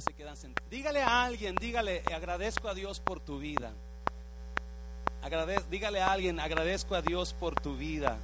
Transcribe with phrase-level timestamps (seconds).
[0.00, 0.70] se quedan sentados.
[0.70, 3.72] Dígale a alguien, dígale, agradezco a Dios por tu vida.
[5.70, 8.18] dígale a alguien, agradezco a Dios por tu vida.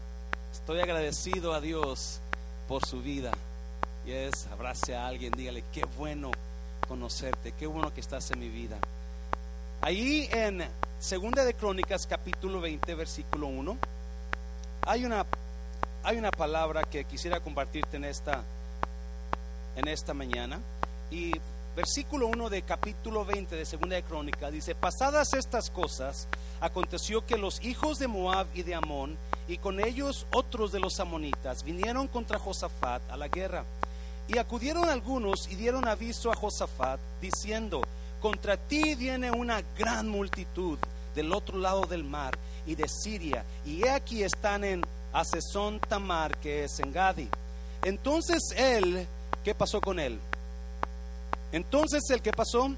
[0.53, 2.21] Estoy agradecido a Dios
[2.69, 3.33] por su vida.
[4.05, 6.31] Y es, abrace a alguien, dígale, qué bueno
[6.89, 8.79] conocerte, qué bueno que estás en mi vida.
[9.81, 10.63] Ahí en
[10.99, 13.77] Segunda de Crónicas, capítulo 20, versículo 1,
[14.87, 15.27] hay una,
[16.03, 18.43] hay una palabra que quisiera compartirte en esta,
[19.77, 20.61] en esta mañana.
[21.11, 21.33] Y
[21.75, 26.29] versículo 1 de capítulo 20 de Segunda Crónica dice, pasadas estas cosas,
[26.61, 29.17] aconteció que los hijos de Moab y de Amón,
[29.49, 33.65] y con ellos otros de los amonitas, vinieron contra Josafat a la guerra.
[34.29, 37.83] Y acudieron algunos y dieron aviso a Josafat, diciendo,
[38.21, 40.79] contra ti viene una gran multitud
[41.15, 44.83] del otro lado del mar y de Siria, y he aquí están en
[45.13, 47.29] Asesón Tamar, que es en Gadi.
[47.83, 49.07] Entonces él,
[49.43, 50.21] ¿qué pasó con él?
[51.53, 52.75] Entonces el que pasó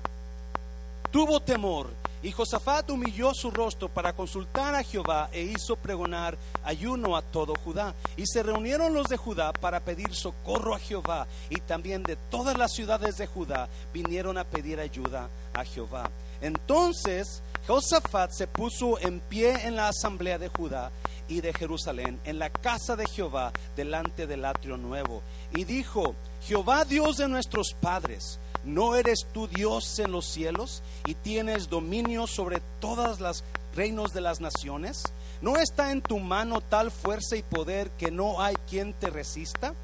[1.10, 1.88] tuvo temor
[2.24, 7.54] y Josafat humilló su rostro para consultar a Jehová e hizo pregonar ayuno a todo
[7.54, 7.94] Judá.
[8.16, 12.56] Y se reunieron los de Judá para pedir socorro a Jehová y también de todas
[12.56, 16.10] las ciudades de Judá vinieron a pedir ayuda a Jehová.
[16.40, 20.90] Entonces Josafat se puso en pie en la asamblea de Judá
[21.28, 25.22] y de Jerusalén, en la casa de Jehová, delante del atrio nuevo,
[25.54, 31.14] y dijo, Jehová Dios de nuestros padres, ¿No eres tú Dios en los cielos y
[31.14, 33.44] tienes dominio sobre todas las
[33.74, 35.02] reinos de las naciones?
[35.42, 39.74] ¿No está en tu mano tal fuerza y poder que no hay quien te resista?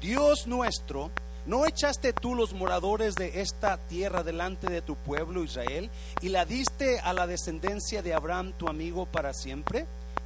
[0.00, 1.12] Dios nuestro,
[1.46, 5.88] ¿no echaste tú los moradores de esta tierra delante de tu pueblo Israel
[6.20, 9.86] y la diste a la descendencia de Abraham tu amigo para siempre?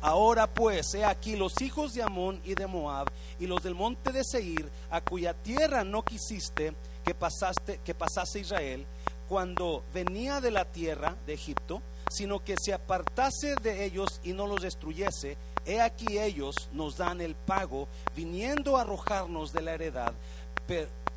[0.00, 4.12] Ahora pues, he aquí los hijos de Amón y de Moab y los del monte
[4.12, 6.74] de Seir, a cuya tierra no quisiste
[7.04, 8.86] que pasaste que pasase Israel
[9.28, 14.46] cuando venía de la tierra de Egipto, sino que se apartase de ellos y no
[14.46, 15.36] los destruyese.
[15.64, 20.12] He aquí ellos nos dan el pago, viniendo a arrojarnos de la heredad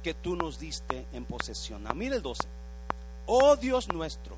[0.03, 1.85] que tú nos diste en posesión.
[1.88, 2.47] A mira el 12.
[3.28, 4.35] Oh Dios nuestro,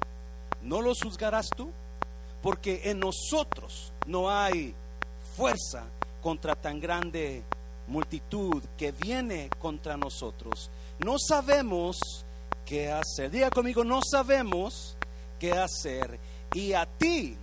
[0.61, 1.71] ¿no los juzgarás tú?
[2.41, 4.73] Porque en nosotros no hay
[5.35, 5.85] fuerza
[6.21, 7.43] contra tan grande
[7.87, 10.69] multitud que viene contra nosotros.
[10.99, 12.25] No sabemos
[12.65, 13.31] qué hacer.
[13.31, 14.95] Diga conmigo, no sabemos
[15.39, 16.19] qué hacer.
[16.53, 17.35] Y a ti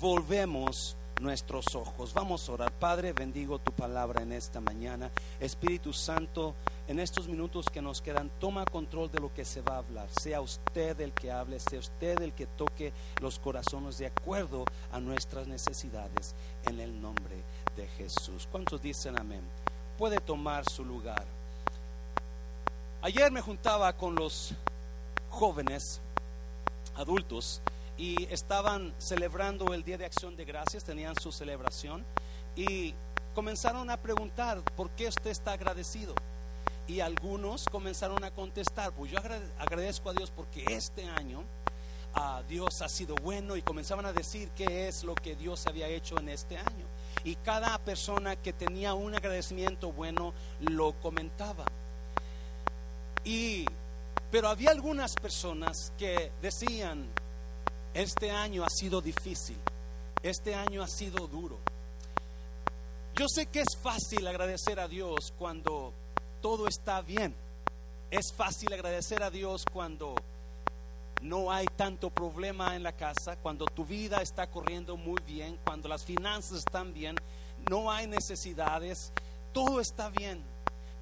[0.00, 2.12] volvemos nuestros ojos.
[2.14, 2.72] Vamos a orar.
[2.72, 5.10] Padre, bendigo tu palabra en esta mañana.
[5.40, 6.54] Espíritu Santo,
[6.88, 10.08] en estos minutos que nos quedan, toma control de lo que se va a hablar.
[10.20, 15.00] Sea usted el que hable, sea usted el que toque los corazones de acuerdo a
[15.00, 17.42] nuestras necesidades en el nombre
[17.76, 18.48] de Jesús.
[18.50, 19.42] ¿Cuántos dicen amén?
[19.98, 21.24] Puede tomar su lugar.
[23.02, 24.54] Ayer me juntaba con los
[25.30, 26.00] jóvenes
[26.94, 27.60] adultos
[27.98, 32.04] y estaban celebrando el Día de Acción de Gracias, tenían su celebración
[32.54, 32.94] y
[33.34, 36.14] comenzaron a preguntar, ¿por qué usted está agradecido?
[36.88, 39.18] Y algunos comenzaron a contestar, pues yo
[39.58, 41.42] agradezco a Dios porque este año
[42.14, 45.66] a ah, Dios ha sido bueno y comenzaban a decir qué es lo que Dios
[45.66, 46.86] había hecho en este año.
[47.24, 51.66] Y cada persona que tenía un agradecimiento bueno lo comentaba.
[53.24, 53.66] Y
[54.30, 57.08] pero había algunas personas que decían,
[57.94, 59.56] este año ha sido difícil.
[60.22, 61.58] Este año ha sido duro.
[63.14, 65.92] Yo sé que es fácil agradecer a Dios cuando
[66.46, 67.34] todo está bien.
[68.08, 70.14] Es fácil agradecer a Dios cuando
[71.20, 75.88] no hay tanto problema en la casa, cuando tu vida está corriendo muy bien, cuando
[75.88, 77.16] las finanzas están bien,
[77.68, 79.10] no hay necesidades,
[79.52, 80.40] todo está bien.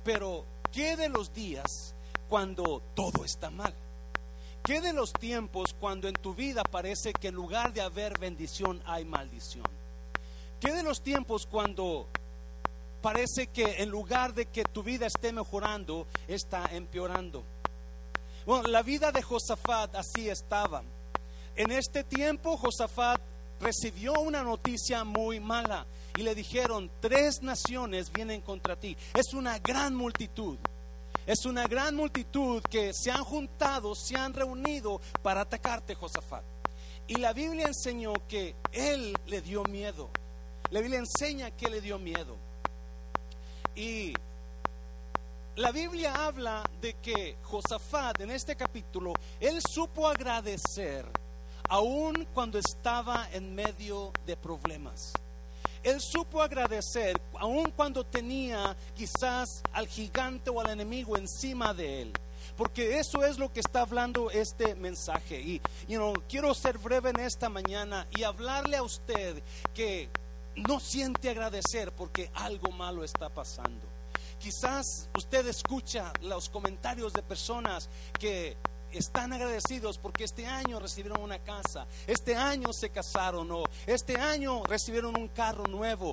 [0.03, 1.95] Pero, ¿qué de los días
[2.31, 3.75] cuando todo está mal?
[4.63, 8.83] ¿Qué de los tiempos cuando en tu vida parece que en lugar de haber bendición
[8.87, 9.67] hay maldición?
[10.59, 12.07] ¿Qué de los tiempos cuando
[13.05, 17.45] parece que en lugar de que tu vida esté mejorando, está empeorando?
[18.47, 20.83] Bueno, la vida de Josafat así estaba.
[21.55, 23.21] En este tiempo Josafat
[23.61, 25.85] recibió una noticia muy mala
[26.17, 28.97] y le dijeron, tres naciones vienen contra ti.
[29.13, 30.57] Es una gran multitud.
[31.27, 36.43] Es una gran multitud que se han juntado, se han reunido para atacarte, Josafat.
[37.07, 40.09] Y la Biblia enseñó que él le dio miedo.
[40.71, 42.54] La Biblia enseña que le dio miedo.
[43.77, 44.15] Y
[45.57, 51.05] la Biblia habla de que Josafat en este capítulo, él supo agradecer
[51.69, 55.13] aun cuando estaba en medio de problemas.
[55.83, 62.13] Él supo agradecer aun cuando tenía quizás al gigante o al enemigo encima de él.
[62.57, 65.41] Porque eso es lo que está hablando este mensaje.
[65.41, 65.61] Y
[66.29, 69.43] quiero ser breve en esta mañana y hablarle a usted
[69.75, 70.09] que
[70.57, 73.87] no siente agradecer porque algo malo está pasando.
[74.39, 78.57] Quizás usted escucha los comentarios de personas que
[78.93, 84.63] están agradecidos porque este año recibieron una casa, este año se casaron o este año
[84.65, 86.13] recibieron un carro nuevo.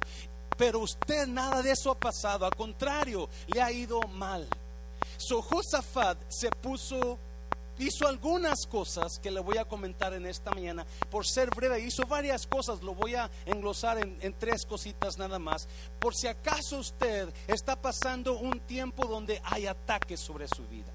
[0.57, 4.47] Pero usted nada de eso ha pasado, al contrario, le ha ido mal.
[5.17, 7.19] So Josafat se puso
[7.79, 10.85] hizo algunas cosas que le voy a comentar en esta mañana.
[11.09, 15.39] Por ser breve, hizo varias cosas, lo voy a englosar en, en, tres cositas nada
[15.39, 15.67] más.
[15.99, 20.91] Por si acaso usted está pasando un tiempo donde hay ataques sobre su vida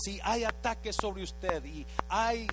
[0.00, 2.46] si hay ataques sobre usted y hay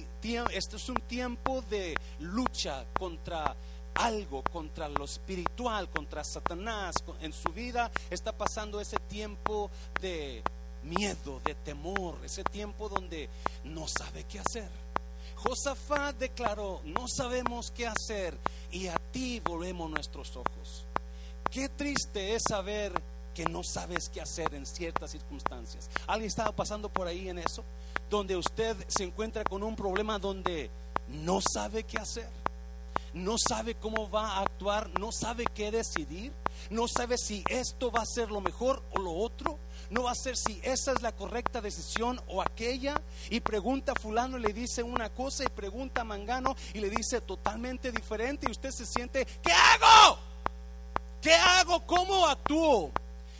[0.51, 3.55] este es un tiempo de lucha contra
[3.93, 9.69] algo, contra lo espiritual, contra Satanás en su vida, está pasando ese tiempo
[10.01, 10.43] de
[10.85, 13.29] miedo, de temor, ese tiempo donde
[13.63, 14.69] no sabe qué hacer.
[15.35, 18.37] Josafat declaró, no sabemos qué hacer
[18.71, 20.85] y a ti volvemos nuestros ojos.
[21.51, 22.93] Qué triste es saber
[23.33, 25.89] que no sabes qué hacer en ciertas circunstancias.
[26.07, 27.63] ¿Alguien estaba pasando por ahí en eso?
[28.09, 30.71] Donde usted se encuentra con un problema donde
[31.09, 32.29] no sabe qué hacer,
[33.13, 36.31] no sabe cómo va a actuar, no sabe qué decidir,
[36.69, 39.59] no sabe si esto va a ser lo mejor o lo otro,
[39.89, 43.99] no va a ser si esa es la correcta decisión o aquella, y pregunta a
[43.99, 48.47] fulano y le dice una cosa y pregunta a mangano y le dice totalmente diferente
[48.47, 50.19] y usted se siente, ¿qué hago?
[51.21, 51.85] ¿Qué hago?
[51.85, 52.91] ¿Cómo actúo?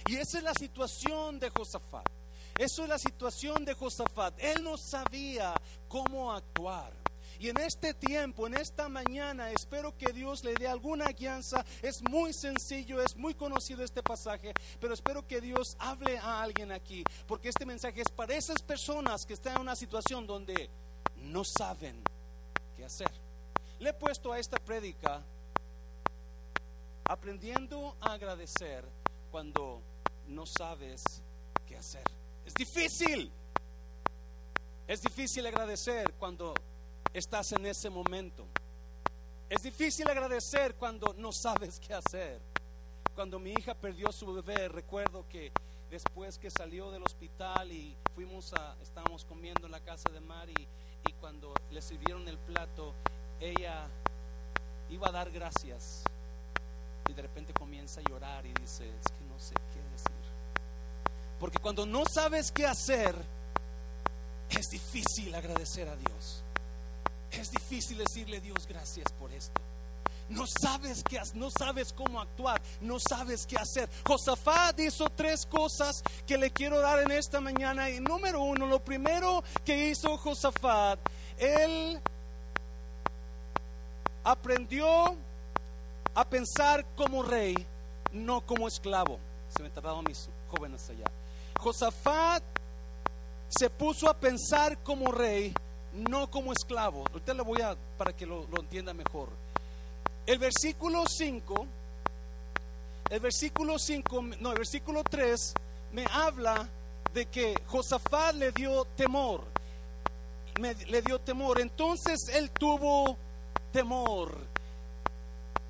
[0.07, 2.07] Y esa es la situación de Josafat.
[2.57, 4.33] Eso es la situación de Josafat.
[4.39, 5.53] Él no sabía
[5.87, 7.04] cómo actuar.
[7.39, 11.65] Y en este tiempo, en esta mañana, espero que Dios le dé alguna guianza.
[11.81, 16.71] Es muy sencillo, es muy conocido este pasaje, pero espero que Dios hable a alguien
[16.71, 20.69] aquí, porque este mensaje es para esas personas que están en una situación donde
[21.17, 22.01] no saben
[22.75, 23.11] qué hacer.
[23.79, 25.21] Le he puesto a esta prédica
[27.05, 28.83] aprendiendo a agradecer
[29.31, 29.81] cuando
[30.27, 31.03] no sabes
[31.67, 32.03] qué hacer.
[32.45, 33.31] Es difícil.
[34.87, 36.53] Es difícil agradecer cuando
[37.17, 38.45] estás en ese momento.
[39.49, 42.41] Es difícil agradecer cuando no sabes qué hacer.
[43.15, 45.51] Cuando mi hija perdió su bebé, recuerdo que
[45.89, 50.67] después que salió del hospital y fuimos a, estábamos comiendo en la casa de Mari
[51.07, 52.93] y cuando le sirvieron el plato,
[53.39, 53.87] ella
[54.89, 56.03] iba a dar gracias
[57.07, 60.35] y de repente comienza a llorar y dice, es que no sé qué decir.
[61.39, 63.15] Porque cuando no sabes qué hacer,
[64.49, 66.43] es difícil agradecer a Dios.
[67.39, 69.61] Es difícil decirle Dios gracias por esto.
[70.29, 73.87] No sabes qué no sabes cómo actuar, no sabes qué hacer.
[74.07, 77.89] Josafat hizo tres cosas que le quiero dar en esta mañana.
[77.91, 80.99] Y número uno, lo primero que hizo Josafat,
[81.37, 81.99] él
[84.23, 85.15] aprendió
[86.15, 87.55] a pensar como rey,
[88.11, 89.19] no como esclavo.
[89.55, 91.05] Se me tardaron mis jóvenes allá.
[91.59, 92.43] Josafat
[93.47, 95.53] se puso a pensar como rey,
[95.95, 97.05] no como esclavo.
[97.11, 99.29] Ahorita le voy a, para que lo, entienda mejor.
[100.25, 101.67] El versículo 5,
[103.09, 105.53] el versículo 5, no, el versículo 3
[105.93, 106.67] me habla
[107.13, 109.43] de que Josafat le dio temor.
[110.59, 111.59] Le dio temor.
[111.59, 113.17] Entonces él tuvo
[113.71, 114.55] temor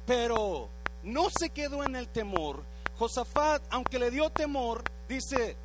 [0.05, 0.69] pero
[1.03, 2.63] no se quedó en el temor.
[2.97, 5.55] Josafat, aunque le dio temor, dice,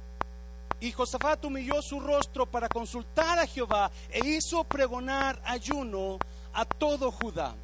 [0.81, 6.19] y Josafat humilló su rostro para consultar a Jehová e hizo pregonar ayuno
[6.53, 7.55] a todo Judá.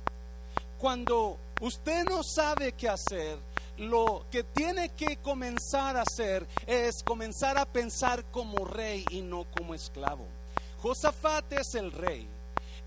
[0.79, 3.39] Cuando usted no sabe qué hacer,
[3.79, 9.47] lo que tiene que comenzar a hacer es comenzar a pensar como rey y no
[9.57, 10.27] como esclavo.
[10.83, 12.29] Josafat es el rey.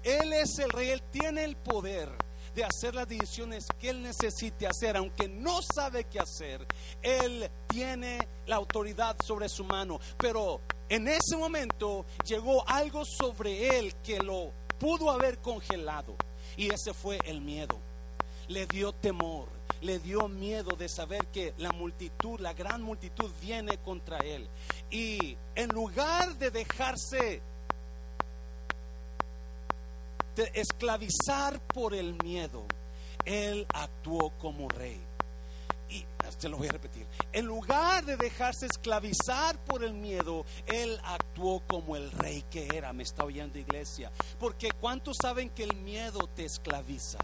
[0.03, 2.09] Él es el rey, él tiene el poder
[2.59, 6.67] de hacer las decisiones que él necesite hacer, aunque no sabe qué hacer,
[7.01, 9.97] él tiene la autoridad sobre su mano.
[10.17, 16.17] Pero en ese momento llegó algo sobre él que lo pudo haber congelado
[16.57, 17.79] y ese fue el miedo.
[18.49, 19.47] Le dio temor,
[19.79, 24.49] le dio miedo de saber que la multitud, la gran multitud viene contra él.
[24.91, 27.41] Y en lugar de dejarse
[30.53, 32.65] esclavizar por el miedo,
[33.25, 34.99] él actuó como rey.
[35.89, 36.05] Y
[36.37, 37.05] se lo voy a repetir.
[37.33, 42.93] En lugar de dejarse esclavizar por el miedo, él actuó como el rey que era.
[42.93, 44.11] Me está oyendo iglesia.
[44.39, 47.17] Porque ¿cuántos saben que el miedo te esclaviza?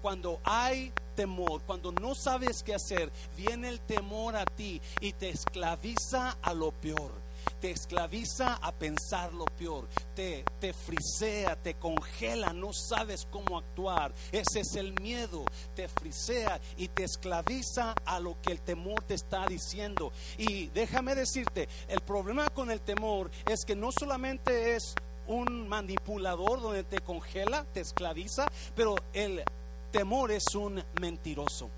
[0.00, 5.28] Cuando hay temor, cuando no sabes qué hacer, viene el temor a ti y te
[5.28, 7.25] esclaviza a lo peor
[7.66, 14.14] te esclaviza a pensar lo peor, te, te frisea, te congela, no sabes cómo actuar.
[14.30, 15.44] Ese es el miedo,
[15.74, 20.12] te frisea y te esclaviza a lo que el temor te está diciendo.
[20.38, 24.94] Y déjame decirte, el problema con el temor es que no solamente es
[25.26, 28.46] un manipulador donde te congela, te esclaviza,
[28.76, 29.42] pero el
[29.90, 31.68] temor es un mentiroso.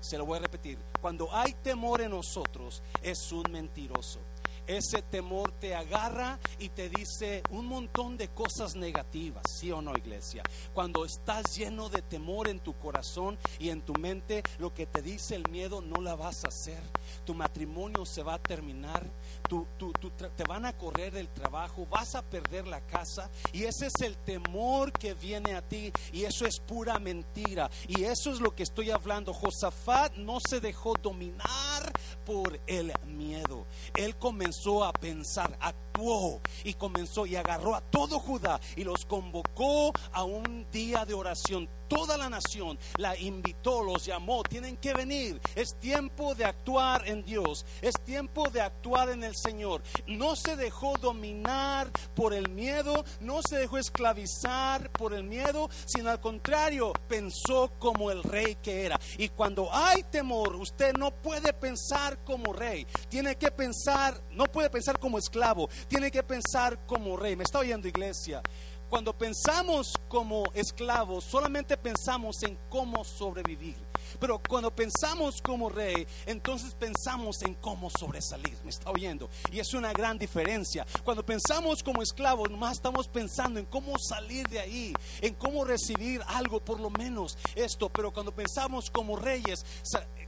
[0.00, 0.76] Se lo voy a repetir.
[1.00, 4.18] Cuando hay temor en nosotros, es un mentiroso
[4.66, 9.92] ese temor te agarra y te dice un montón de cosas negativas, ¿sí o no,
[9.96, 10.42] iglesia?
[10.72, 15.02] Cuando estás lleno de temor en tu corazón y en tu mente, lo que te
[15.02, 16.82] dice el miedo no la vas a hacer.
[17.24, 19.04] Tu matrimonio se va a terminar,
[20.36, 24.16] te van a correr del trabajo, vas a perder la casa y ese es el
[24.16, 27.70] temor que viene a ti y eso es pura mentira.
[27.88, 29.32] Y eso es lo que estoy hablando.
[29.32, 31.92] Josafat no se dejó dominar
[32.24, 33.66] por el miedo.
[33.94, 34.53] Él comenzó
[34.84, 40.66] a pensar, actuó y comenzó y agarró a todo Judá y los convocó a un
[40.70, 45.40] día de oración toda la nación la invitó, los llamó, tienen que venir.
[45.54, 49.82] Es tiempo de actuar en Dios, es tiempo de actuar en el Señor.
[50.06, 56.10] No se dejó dominar por el miedo, no se dejó esclavizar por el miedo, sino
[56.10, 58.98] al contrario, pensó como el rey que era.
[59.18, 64.70] Y cuando hay temor, usted no puede pensar como rey, tiene que pensar, no puede
[64.70, 67.36] pensar como esclavo, tiene que pensar como rey.
[67.36, 68.42] ¿Me está oyendo iglesia?
[68.94, 73.74] Cuando pensamos como esclavos, solamente pensamos en cómo sobrevivir.
[74.20, 78.56] Pero cuando pensamos como rey, entonces pensamos en cómo sobresalir.
[78.62, 79.28] ¿Me está oyendo?
[79.50, 80.86] Y es una gran diferencia.
[81.02, 86.22] Cuando pensamos como esclavos, nomás estamos pensando en cómo salir de ahí, en cómo recibir
[86.28, 87.88] algo, por lo menos esto.
[87.88, 89.66] Pero cuando pensamos como reyes,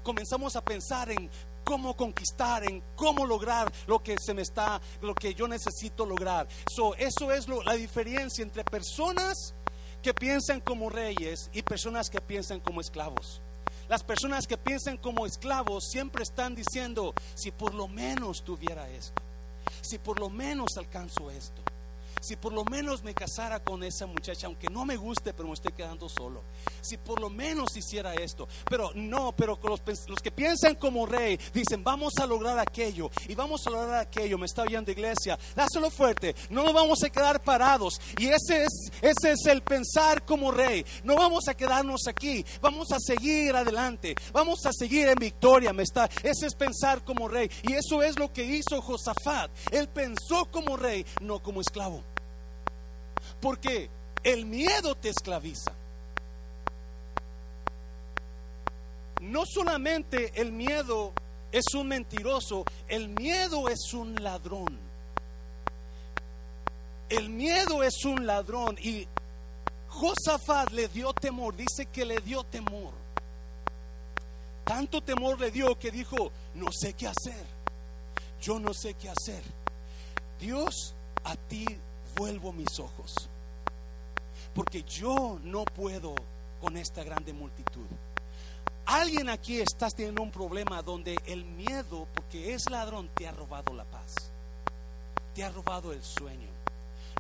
[0.03, 1.31] comenzamos a pensar en
[1.67, 6.47] cómo conquistar, en cómo lograr lo que se me está, lo que yo necesito lograr.
[6.73, 9.53] So, eso es la diferencia entre personas
[10.01, 13.43] que piensan como reyes y personas que piensan como esclavos.
[13.89, 19.21] Las personas que piensan como esclavos siempre están diciendo, si por lo menos tuviera esto,
[19.81, 21.63] si por lo menos alcanzo esto
[22.21, 25.55] si por lo menos me casara con esa muchacha, aunque no me guste, pero me
[25.55, 26.43] estoy quedando solo.
[26.81, 28.49] Si por lo menos hiciera esto.
[28.69, 33.35] Pero no, pero los, los que piensan como rey dicen, vamos a lograr aquello y
[33.35, 34.39] vamos a lograr aquello.
[34.39, 35.39] Me está oyendo iglesia.
[35.55, 36.35] Dáselo fuerte.
[36.51, 38.01] No vamos a quedar parados.
[38.19, 40.85] Y ese es, ese es el pensar como rey.
[41.05, 42.45] No vamos a quedarnos aquí.
[42.61, 44.15] Vamos a seguir adelante.
[44.33, 45.73] Vamos a seguir en victoria.
[45.73, 47.51] Me está, ese es pensar como rey.
[47.63, 49.51] Y eso es lo que hizo Josafat.
[49.71, 52.06] Él pensó como rey, no como esclavo.
[53.41, 53.89] Porque
[54.23, 55.73] el miedo te esclaviza.
[59.21, 61.13] No solamente el miedo
[61.53, 64.79] es un mentiroso, el miedo es un ladrón.
[67.09, 69.07] El miedo es un ladrón y
[69.89, 72.93] Josafat le dio temor, dice que le dio temor.
[74.65, 77.47] Tanto temor le dio que dijo, no sé qué hacer,
[78.43, 79.43] yo no sé qué hacer.
[80.41, 81.65] Dios, a ti
[82.17, 83.29] vuelvo mis ojos.
[84.55, 86.15] Porque yo no puedo
[86.61, 87.87] con esta grande multitud.
[88.87, 93.75] Alguien aquí estás teniendo un problema donde el miedo, porque es ladrón, te ha robado
[93.75, 94.15] la paz.
[95.35, 96.56] Te ha robado el sueño.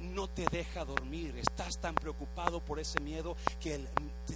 [0.00, 1.36] No te deja dormir.
[1.38, 3.80] Estás tan preocupado por ese miedo que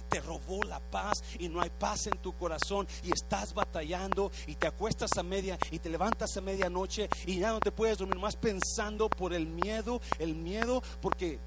[0.09, 4.55] te robó la paz y no hay paz en tu corazón y estás batallando y
[4.55, 8.19] te acuestas a media y te levantas a medianoche y ya no te puedes dormir
[8.19, 11.39] más pensando por el miedo, el miedo, porque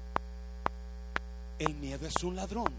[1.59, 2.73] el miedo es un ladrón.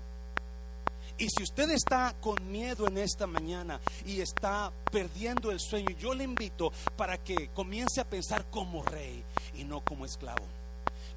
[1.19, 6.13] Y si usted está con miedo en esta mañana y está perdiendo el sueño, yo
[6.13, 9.25] le invito para que comience a pensar como rey
[9.55, 10.45] y no como esclavo.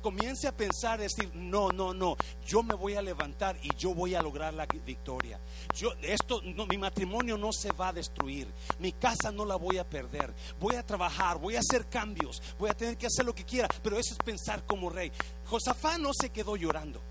[0.01, 2.15] Comience a pensar, decir, no, no, no,
[2.45, 5.39] yo me voy a levantar y yo voy a lograr la victoria.
[5.75, 8.47] Yo, esto, mi matrimonio no se va a destruir,
[8.79, 10.33] mi casa no la voy a perder.
[10.59, 13.67] Voy a trabajar, voy a hacer cambios, voy a tener que hacer lo que quiera,
[13.83, 15.11] pero eso es pensar como rey.
[15.45, 17.01] Josafá no se quedó llorando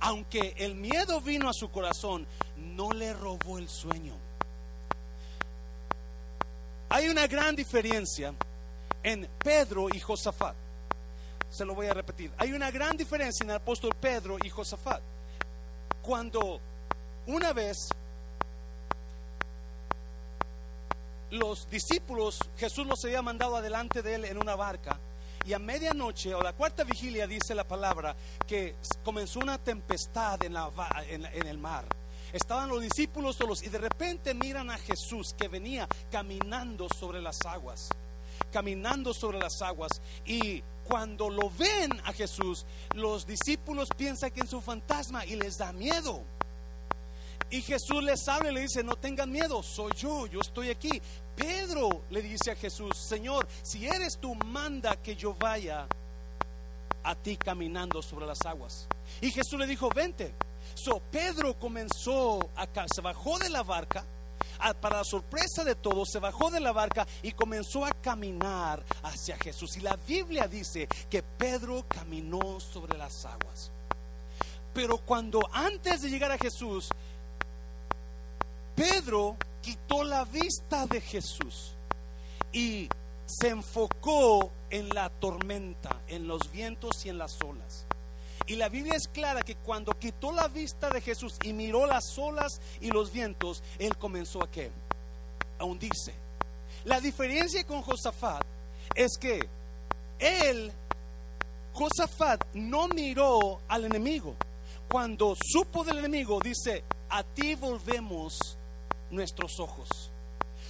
[0.00, 4.14] aunque el miedo vino a su corazón, no le robó el sueño.
[6.88, 8.34] Hay una gran diferencia
[9.02, 10.56] en Pedro y Josafat.
[11.50, 12.32] Se lo voy a repetir.
[12.38, 15.02] Hay una gran diferencia en el apóstol Pedro y Josafat.
[16.02, 16.60] Cuando
[17.26, 17.90] una vez
[21.30, 24.98] los discípulos, Jesús los había mandado adelante de él en una barca.
[25.46, 28.14] Y a medianoche o la cuarta vigilia dice la palabra
[28.46, 31.84] que comenzó una tempestad en, en el mar.
[32.32, 37.44] Estaban los discípulos solos y de repente miran a Jesús que venía caminando sobre las
[37.44, 37.88] aguas,
[38.52, 40.00] caminando sobre las aguas.
[40.26, 45.56] Y cuando lo ven a Jesús, los discípulos piensan que es un fantasma y les
[45.56, 46.24] da miedo.
[47.48, 51.00] Y Jesús les habla y le dice, no tengan miedo, soy yo, yo estoy aquí.
[51.36, 55.86] Pedro le dice a Jesús, Señor, si eres tú, manda que yo vaya
[57.04, 58.88] a ti caminando sobre las aguas.
[59.20, 60.34] Y Jesús le dijo, vente.
[60.74, 64.04] So Pedro comenzó a, se bajó de la barca,
[64.80, 69.36] para la sorpresa de todos, se bajó de la barca y comenzó a caminar hacia
[69.36, 69.76] Jesús.
[69.76, 73.70] Y la Biblia dice que Pedro caminó sobre las aguas.
[74.72, 76.88] Pero cuando antes de llegar a Jesús,
[78.74, 81.74] Pedro quitó la vista de Jesús
[82.52, 82.88] y
[83.26, 87.86] se enfocó en la tormenta, en los vientos y en las olas.
[88.46, 92.18] Y la Biblia es clara que cuando quitó la vista de Jesús y miró las
[92.18, 94.70] olas y los vientos, él comenzó a qué?
[95.58, 96.14] A hundirse.
[96.84, 98.42] La diferencia con Josafat
[98.94, 99.40] es que
[100.18, 100.72] él,
[101.72, 104.34] Josafat, no miró al enemigo.
[104.88, 108.56] Cuando supo del enemigo, dice, a ti volvemos
[109.10, 110.10] nuestros ojos.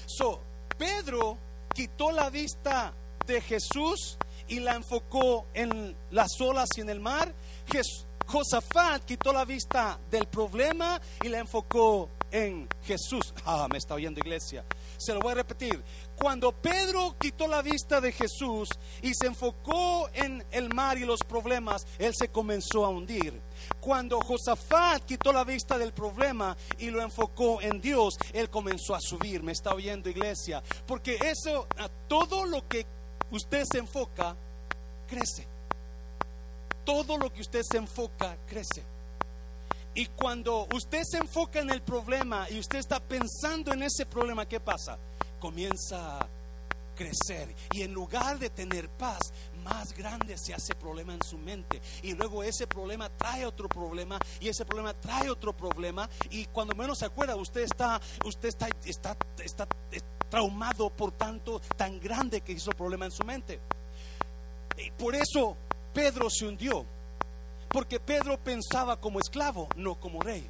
[0.07, 0.41] So,
[0.77, 1.39] Pedro
[1.75, 2.93] quitó la vista
[3.27, 7.33] de Jesús y la enfocó en las olas y en el mar.
[8.27, 13.35] Josafat quitó la vista del problema y la enfocó en Jesús.
[13.45, 14.65] Ah, me está oyendo iglesia.
[14.97, 15.83] Se lo voy a repetir.
[16.17, 18.69] Cuando Pedro quitó la vista de Jesús
[19.03, 23.41] y se enfocó en el mar y los problemas, él se comenzó a hundir.
[23.81, 29.00] Cuando Josafat quitó la vista del problema y lo enfocó en Dios, él comenzó a
[29.00, 29.43] subir.
[29.43, 30.62] Me está oyendo iglesia.
[30.87, 31.67] Porque eso,
[32.06, 32.87] todo lo que
[33.33, 34.37] usted se enfoca,
[35.09, 35.50] crece.
[36.84, 38.82] Todo lo que usted se enfoca, crece.
[39.95, 44.47] Y cuando usted se enfoca en el problema y usted está pensando en ese problema,
[44.47, 44.97] ¿qué pasa?
[45.40, 46.28] Comienza a
[46.95, 47.54] crecer.
[47.73, 49.32] Y en lugar de tener paz,
[49.64, 51.80] más grande se hace problema en su mente.
[52.02, 56.08] Y luego ese problema trae otro problema y ese problema trae otro problema.
[56.30, 59.66] Y cuando menos se acuerda, usted está, usted está, está, está,
[60.28, 63.58] traumado por tanto tan grande que hizo problema en su mente.
[64.78, 65.56] Y por eso
[65.93, 66.85] Pedro se hundió
[67.69, 70.49] porque Pedro pensaba como esclavo, no como rey.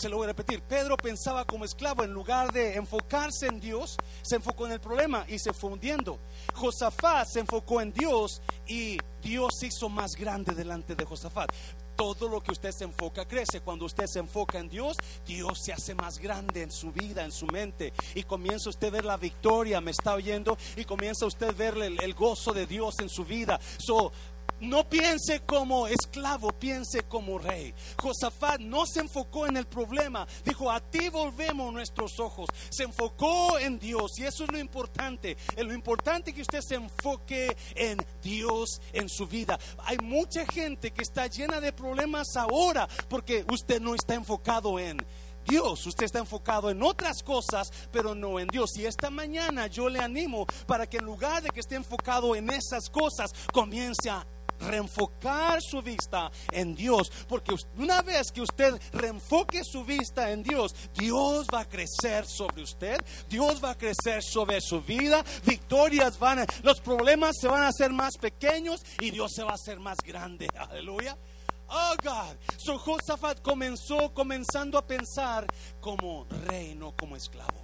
[0.00, 3.96] Se lo voy a repetir, Pedro pensaba como esclavo en lugar de enfocarse en Dios,
[4.22, 6.20] se enfocó en el problema y se fue hundiendo.
[6.54, 11.50] Josafat se enfocó en Dios y Dios se hizo más grande delante de Josafat.
[11.98, 13.60] Todo lo que usted se enfoca crece.
[13.60, 17.32] Cuando usted se enfoca en Dios, Dios se hace más grande en su vida, en
[17.32, 17.92] su mente.
[18.14, 21.76] Y comienza usted a ver la victoria, me está oyendo, y comienza usted a ver
[21.76, 23.58] el, el gozo de Dios en su vida.
[23.78, 24.12] So,
[24.60, 27.74] no piense como esclavo, piense como rey.
[28.00, 32.48] Josafat no se enfocó en el problema, dijo, a ti volvemos nuestros ojos.
[32.70, 35.36] Se enfocó en Dios y eso es lo importante.
[35.56, 39.58] Es lo importante que usted se enfoque en Dios en su vida.
[39.84, 44.98] Hay mucha gente que está llena de problemas ahora porque usted no está enfocado en
[45.46, 48.76] Dios, usted está enfocado en otras cosas, pero no en Dios.
[48.76, 52.50] Y esta mañana yo le animo para que en lugar de que esté enfocado en
[52.50, 54.26] esas cosas, comience a
[54.60, 60.74] reenfocar su vista en Dios, porque una vez que usted reenfoque su vista en Dios,
[60.94, 66.40] Dios va a crecer sobre usted, Dios va a crecer sobre su vida, victorias van
[66.40, 69.78] a, los problemas se van a hacer más pequeños y Dios se va a hacer
[69.78, 70.48] más grande.
[70.56, 71.16] Aleluya.
[71.70, 72.36] Oh God.
[72.56, 75.46] So Josafat comenzó comenzando a pensar
[75.80, 77.62] como rey, no como esclavo.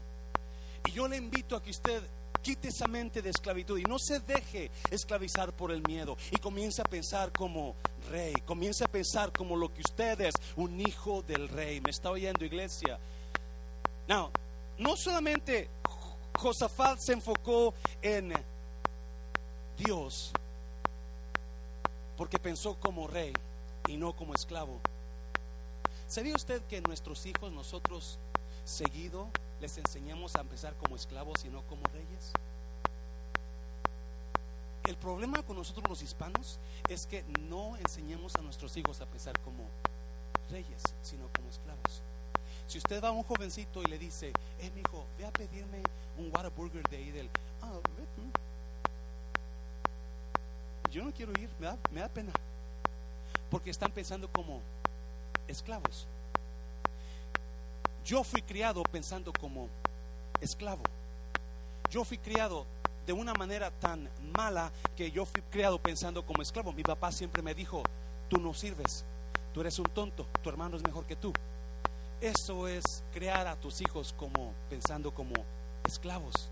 [0.87, 2.03] Y yo le invito a que usted
[2.45, 6.83] Quite esa mente de esclavitud y no se deje esclavizar por el miedo y comience
[6.83, 7.75] a pensar como
[8.11, 11.81] rey, comience a pensar como lo que usted es, un hijo del rey.
[11.81, 12.99] ¿Me está oyendo, iglesia?
[14.07, 14.31] No,
[14.77, 15.71] no solamente
[16.39, 18.35] Josafat se enfocó en
[19.79, 20.31] Dios,
[22.19, 23.33] porque pensó como rey
[23.89, 24.81] y no como esclavo.
[26.09, 28.19] ¿Sabía usted que nuestros hijos, nosotros
[28.67, 29.29] seguido,
[29.65, 32.33] les enseñamos a empezar como esclavos y no como reyes?
[34.85, 39.33] El problema con nosotros los hispanos es que no enseñamos a nuestros hijos a pensar
[39.41, 39.65] como
[40.51, 42.03] reyes, sino como esclavos.
[42.67, 45.83] Si usted va a un jovencito y le dice, eh, mi hijo, ve a pedirme
[46.19, 47.31] un Whataburger de ahí del,
[47.63, 47.81] ah,
[50.91, 52.33] yo no quiero ir, me da, me da pena.
[53.51, 54.61] Porque están pensando como
[55.49, 56.07] esclavos.
[58.05, 59.69] Yo fui criado pensando como
[60.41, 60.83] esclavo.
[61.91, 62.67] Yo fui criado
[63.07, 66.73] de una manera tan mala que yo fui criado pensando como esclavo.
[66.73, 67.83] Mi papá siempre me dijo,
[68.29, 69.05] tú no sirves,
[69.53, 71.33] tú eres un tonto, tu hermano es mejor que tú.
[72.21, 75.35] Eso es crear a tus hijos como pensando como
[75.87, 76.51] esclavos.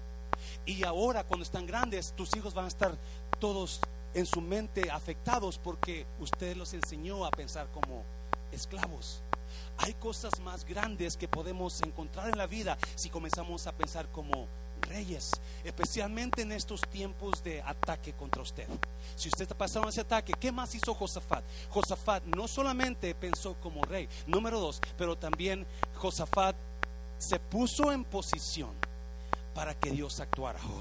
[0.65, 2.97] Y ahora cuando están grandes, tus hijos van a estar
[3.38, 3.81] todos
[4.15, 8.05] en su mente afectados porque usted los enseñó a pensar como
[8.53, 9.23] esclavos.
[9.79, 14.47] Hay cosas más grandes que podemos encontrar en la vida si comenzamos a pensar como
[14.83, 15.31] reyes,
[15.65, 18.67] especialmente en estos tiempos de ataque contra usted.
[19.17, 21.45] Si usted está pasando ese ataque, ¿qué más hizo Josafat?
[21.71, 26.57] Josafat no solamente pensó como rey, número dos, pero también Josafat
[27.19, 28.71] se puso en posición
[29.55, 30.59] para que Dios actuara.
[30.65, 30.81] Oh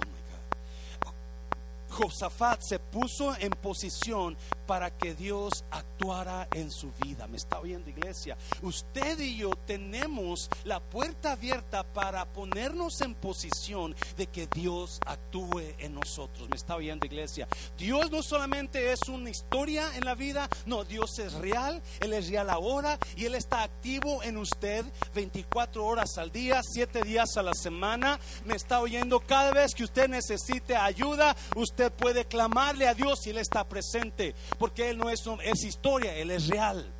[1.92, 4.38] Josafat se puso en posición
[4.72, 7.28] para que Dios actuara en su vida.
[7.28, 8.38] ¿Me está oyendo iglesia?
[8.62, 15.76] Usted y yo tenemos la puerta abierta para ponernos en posición de que Dios actúe
[15.78, 16.48] en nosotros.
[16.48, 17.50] ¿Me está oyendo iglesia?
[17.78, 22.30] Dios no solamente es una historia en la vida, no, Dios es real, Él es
[22.30, 27.44] real ahora y Él está activo en usted 24 horas al día, 7 días a
[27.44, 28.22] la semana.
[28.46, 29.20] ¿Me está oyendo?
[29.20, 34.34] Cada vez que usted necesite ayuda, usted puede clamarle a Dios y Él está presente
[34.62, 36.94] porque Él no es, es historia, Él es real.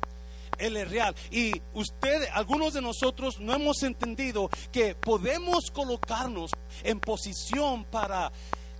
[0.58, 1.14] Él es real.
[1.30, 6.50] Y usted, algunos de nosotros no hemos entendido que podemos colocarnos
[6.82, 8.32] en posición para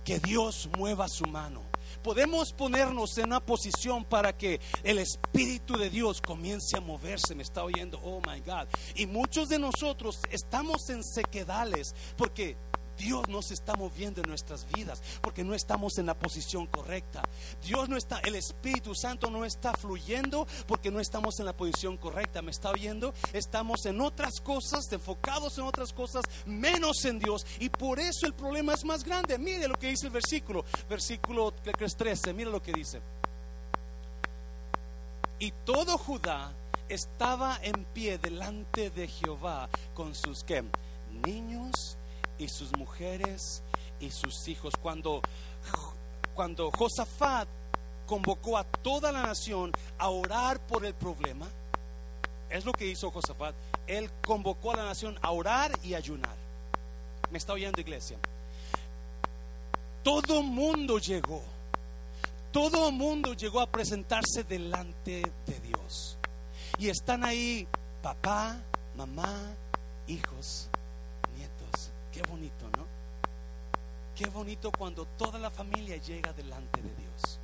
[0.03, 1.63] que Dios mueva su mano.
[2.03, 7.35] Podemos ponernos en una posición para que el Espíritu de Dios comience a moverse.
[7.35, 8.67] Me está oyendo, oh my God.
[8.95, 12.57] Y muchos de nosotros estamos en sequedales porque
[12.97, 17.23] Dios no se está moviendo en nuestras vidas porque no estamos en la posición correcta.
[17.63, 21.97] Dios no está, el Espíritu Santo no está fluyendo porque no estamos en la posición
[21.97, 22.41] correcta.
[22.41, 23.13] ¿Me está oyendo?
[23.33, 27.45] Estamos en otras cosas, enfocados en otras cosas, menos en Dios.
[27.59, 29.37] Y por eso el problema es más grande.
[29.37, 33.01] Mire lo que dice el versículo, versículo 13, mire lo que dice.
[35.39, 36.53] Y todo Judá
[36.87, 40.63] estaba en pie delante de Jehová con sus ¿qué?
[41.25, 41.97] niños
[42.37, 43.63] y sus mujeres
[43.99, 44.73] y sus hijos.
[44.81, 45.21] Cuando,
[46.33, 47.47] cuando Josafat
[48.05, 51.47] convocó a toda la nación a orar por el problema,
[52.49, 53.55] es lo que hizo Josafat.
[53.87, 56.35] Él convocó a la nación a orar y ayunar.
[57.31, 58.17] ¿Me está oyendo iglesia?
[60.03, 61.41] Todo mundo llegó.
[62.51, 66.17] Todo mundo llegó a presentarse delante de Dios.
[66.77, 67.67] Y están ahí
[68.03, 68.59] papá,
[68.95, 69.33] mamá,
[70.07, 70.69] hijos.
[72.13, 72.85] Qué bonito, ¿no?
[74.15, 77.39] Qué bonito cuando toda la familia llega delante de Dios.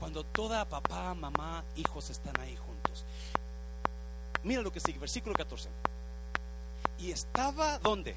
[0.00, 3.04] Cuando toda papá, mamá, hijos están ahí juntos.
[4.42, 5.68] Mira lo que sigue, versículo 14.
[6.98, 8.14] Y estaba donde?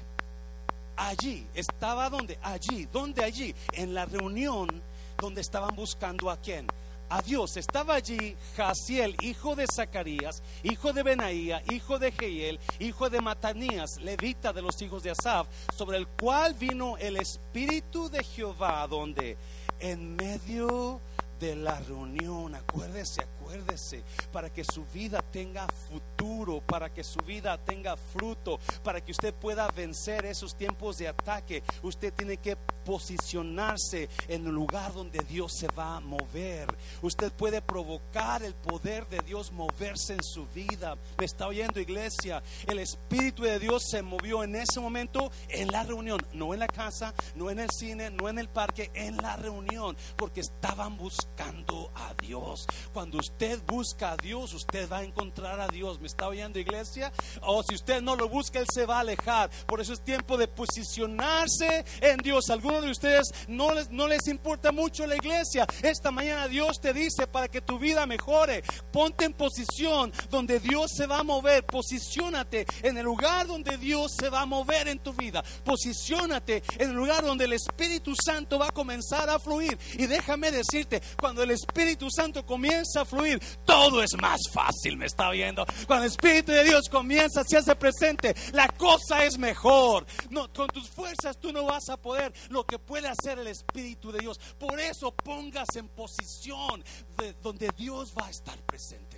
[0.96, 2.38] Allí, estaba donde?
[2.42, 3.54] Allí, ¿dónde allí?
[3.72, 4.82] En la reunión
[5.18, 6.66] donde estaban buscando a quién?
[7.08, 7.56] A Dios.
[7.56, 13.98] Estaba allí Jaciel, hijo de Zacarías, hijo de Benaía, hijo de Jehiel, hijo de Matanías,
[14.00, 19.36] levita de los hijos de Asaf, sobre el cual vino el Espíritu de Jehová, donde
[19.80, 21.00] en medio
[21.38, 27.56] de la reunión, acuérdese, acuérdese, para que su vida tenga futuro, para que su vida
[27.58, 32.56] tenga fruto, para que usted pueda vencer esos tiempos de ataque, usted tiene que
[32.88, 36.66] posicionarse en el lugar donde Dios se va a mover.
[37.02, 40.96] Usted puede provocar el poder de Dios moverse en su vida.
[41.18, 45.82] Me está oyendo iglesia, el Espíritu de Dios se movió en ese momento en la
[45.82, 49.36] reunión, no en la casa, no en el cine, no en el parque, en la
[49.36, 52.66] reunión, porque estaban buscando a Dios.
[52.94, 56.00] Cuando usted busca a Dios, usted va a encontrar a Dios.
[56.00, 57.12] ¿Me está oyendo, iglesia?
[57.42, 59.50] O si usted no lo busca, Él se va a alejar.
[59.66, 62.48] Por eso es tiempo de posicionarse en Dios.
[62.48, 65.66] Algunos de ustedes no les, no les importa mucho la iglesia.
[65.82, 68.62] Esta mañana Dios te dice para que tu vida mejore.
[68.92, 71.64] Ponte en posición donde Dios se va a mover.
[71.64, 75.42] Posiciónate en el lugar donde Dios se va a mover en tu vida.
[75.64, 79.78] Posiciónate en el lugar donde el Espíritu Santo va a comenzar a fluir.
[79.94, 85.06] Y déjame decirte, cuando el Espíritu Santo comienza a fluir, todo es más fácil, me
[85.06, 85.64] está viendo.
[85.86, 90.06] Cuando el Espíritu de Dios comienza, se hace presente, la cosa es mejor.
[90.54, 92.32] Con tus fuerzas tú no vas a poder
[92.64, 94.38] que puede hacer el Espíritu de Dios.
[94.58, 96.82] Por eso pongas en posición
[97.16, 99.16] de donde Dios va a estar presente.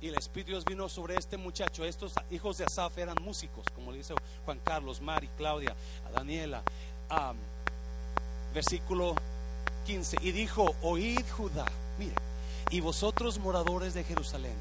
[0.00, 1.84] Y el Espíritu de Dios vino sobre este muchacho.
[1.84, 4.14] Estos hijos de Asaf eran músicos, como le dice
[4.44, 5.74] Juan Carlos, Mari, Claudia,
[6.06, 6.62] a Daniela.
[8.52, 9.14] versículo
[9.86, 10.18] 15.
[10.22, 11.66] Y dijo, oíd Judá,
[11.98, 12.14] mire,
[12.70, 14.56] y vosotros moradores de Jerusalén,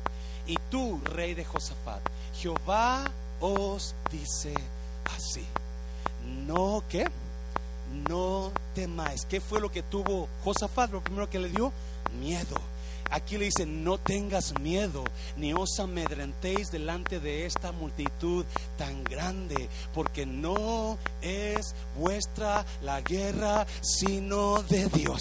[0.47, 2.01] y tú, rey de Josafat,
[2.33, 3.03] Jehová
[3.39, 4.53] os dice
[5.15, 5.45] así.
[6.23, 7.07] No, ¿qué?
[8.09, 9.25] No temáis.
[9.25, 10.91] ¿Qué fue lo que tuvo Josafat?
[10.91, 11.71] Lo primero que le dio,
[12.19, 12.55] miedo.
[13.11, 15.03] Aquí le dice, no tengas miedo,
[15.37, 18.45] ni os amedrentéis delante de esta multitud
[18.77, 25.19] tan grande, porque no es vuestra la guerra, sino de Dios.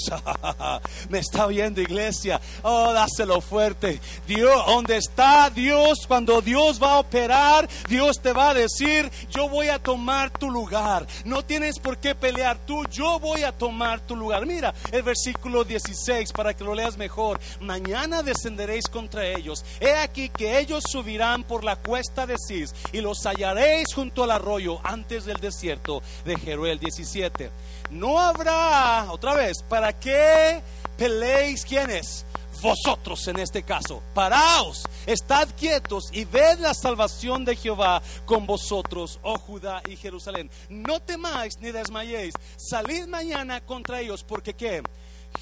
[1.10, 2.40] Me está oyendo iglesia.
[2.62, 4.00] Oh, dáselo fuerte.
[4.26, 9.48] Dios, donde está Dios, cuando Dios va a operar, Dios te va a decir, yo
[9.48, 11.06] voy a tomar tu lugar.
[11.24, 14.46] No tienes por qué pelear tú, yo voy a tomar tu lugar.
[14.46, 17.83] Mira el versículo 16 para que lo leas mejor mañana
[18.24, 19.64] descenderéis contra ellos.
[19.80, 24.30] He aquí que ellos subirán por la cuesta de Cis y los hallaréis junto al
[24.30, 27.50] arroyo antes del desierto de Jeruel 17.
[27.90, 30.60] No habrá, otra vez, ¿para qué
[30.96, 32.24] peleéis quiénes?
[32.62, 39.18] Vosotros en este caso, paraos, estad quietos y ved la salvación de Jehová con vosotros,
[39.22, 40.50] oh Judá y Jerusalén.
[40.70, 44.82] No temáis ni desmayéis, salid mañana contra ellos, porque qué?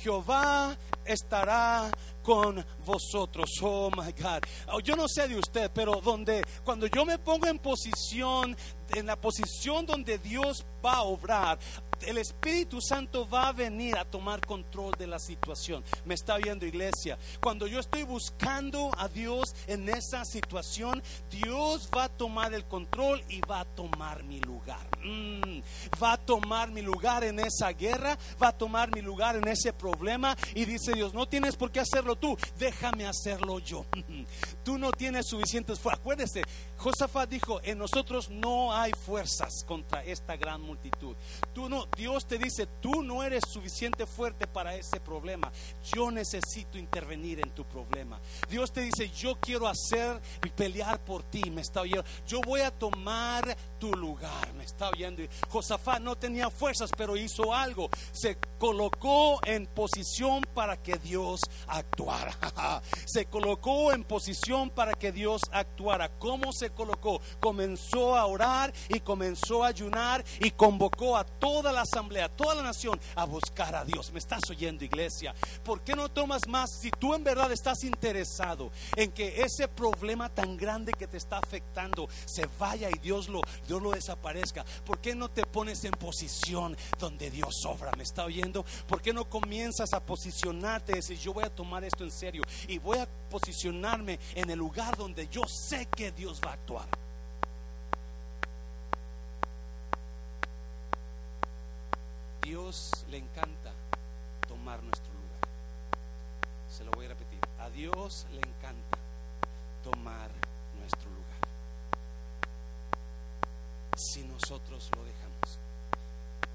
[0.01, 1.91] Jehová estará
[2.23, 3.51] con vosotros.
[3.63, 4.43] Oh my God.
[4.69, 8.57] Oh, yo no sé de usted, pero donde cuando yo me pongo en posición,
[8.95, 11.59] en la posición donde Dios va a obrar,
[12.07, 15.85] el Espíritu Santo va a venir a tomar control de la situación.
[16.05, 17.19] Me está viendo iglesia.
[17.41, 23.23] Cuando yo estoy buscando a Dios en esa situación, Dios va a tomar el control
[23.29, 24.92] y va a tomar mi lugar.
[25.03, 25.61] Mm,
[26.03, 29.73] va a tomar mi lugar en esa guerra, va a tomar mi lugar en ese
[29.73, 30.37] problema.
[30.55, 33.87] Y dice Dios, no tienes por qué hacerlo tú, déjame hacerlo yo.
[34.65, 36.01] Tú no tienes suficientes fuerzas.
[36.01, 36.43] Acuérdese,
[36.77, 41.17] Josafat dijo, en nosotros no hay fuerzas contra esta gran multitud.
[41.53, 45.51] Tú no, Dios te dice, tú no eres suficiente fuerte para ese problema.
[45.93, 48.21] Yo necesito intervenir en tu problema.
[48.49, 50.21] Dios te dice, yo quiero hacer
[50.55, 51.51] pelear por ti.
[51.51, 52.05] Me está oyendo.
[52.27, 54.53] Yo voy a tomar tu lugar.
[54.55, 55.23] Me está oyendo.
[55.49, 57.91] Josafat no tenía fuerzas, pero hizo algo.
[58.13, 62.37] Se colocó en posición para que Dios actuara.
[63.05, 66.09] se colocó en posición para que Dios actuara.
[66.19, 67.21] ¿Cómo se colocó?
[67.41, 72.63] Comenzó a orar y comenzó a ayunar y convocó a toda la asamblea, toda la
[72.63, 74.13] nación a buscar a Dios.
[74.13, 75.35] ¿Me estás oyendo, iglesia?
[75.65, 80.29] ¿Por qué no tomas más si tú en verdad estás interesado en que ese problema
[80.29, 84.65] tan grande que te está afectando se vaya y Dios lo, Dios lo desaparezca?
[84.85, 87.93] ¿Por qué no te pones en posición donde Dios obra?
[87.97, 88.65] ¿Me está oyendo?
[88.89, 92.79] ¿Por qué no comienzas a posicionarte decir, yo voy a tomar esto en serio y
[92.79, 96.87] voy a posicionarme en el lugar donde yo sé que Dios va a actuar?
[102.43, 103.73] Dios le encanta
[104.49, 105.41] tomar nuestro lugar.
[106.69, 107.39] Se lo voy a repetir.
[107.61, 108.99] A Dios le encanta
[109.85, 110.29] tomar
[110.79, 111.23] nuestro lugar.
[113.97, 115.59] Si nosotros lo dejamos.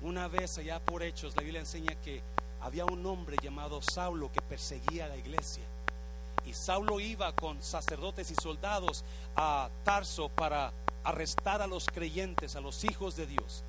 [0.01, 2.21] Una vez allá por hechos, la Biblia enseña que
[2.61, 5.63] había un hombre llamado Saulo que perseguía a la iglesia.
[6.45, 9.03] Y Saulo iba con sacerdotes y soldados
[9.35, 10.71] a Tarso para
[11.03, 13.63] arrestar a los creyentes, a los hijos de Dios.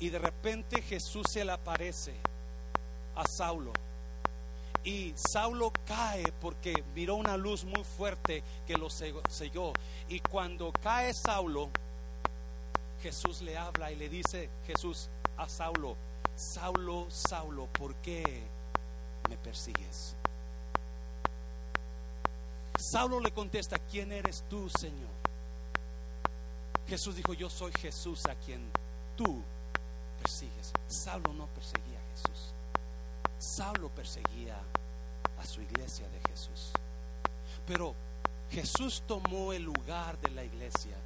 [0.00, 2.14] Y de repente Jesús se le aparece
[3.14, 3.72] a Saulo.
[4.84, 9.72] Y Saulo cae porque miró una luz muy fuerte que lo selló.
[10.08, 11.70] Y cuando cae Saulo,
[13.04, 15.94] Jesús le habla y le dice Jesús a Saulo,
[16.34, 18.42] Saulo, Saulo, ¿por qué
[19.28, 20.16] me persigues?
[22.78, 25.10] Saulo le contesta, ¿quién eres tú, Señor?
[26.88, 28.70] Jesús dijo, yo soy Jesús a quien
[29.18, 29.42] tú
[30.22, 30.72] persigues.
[30.88, 32.54] Saulo no perseguía a Jesús.
[33.38, 34.56] Saulo perseguía
[35.38, 36.72] a su iglesia de Jesús.
[37.66, 37.94] Pero
[38.50, 40.96] Jesús tomó el lugar de la iglesia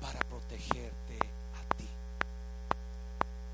[0.00, 1.29] para protegerte.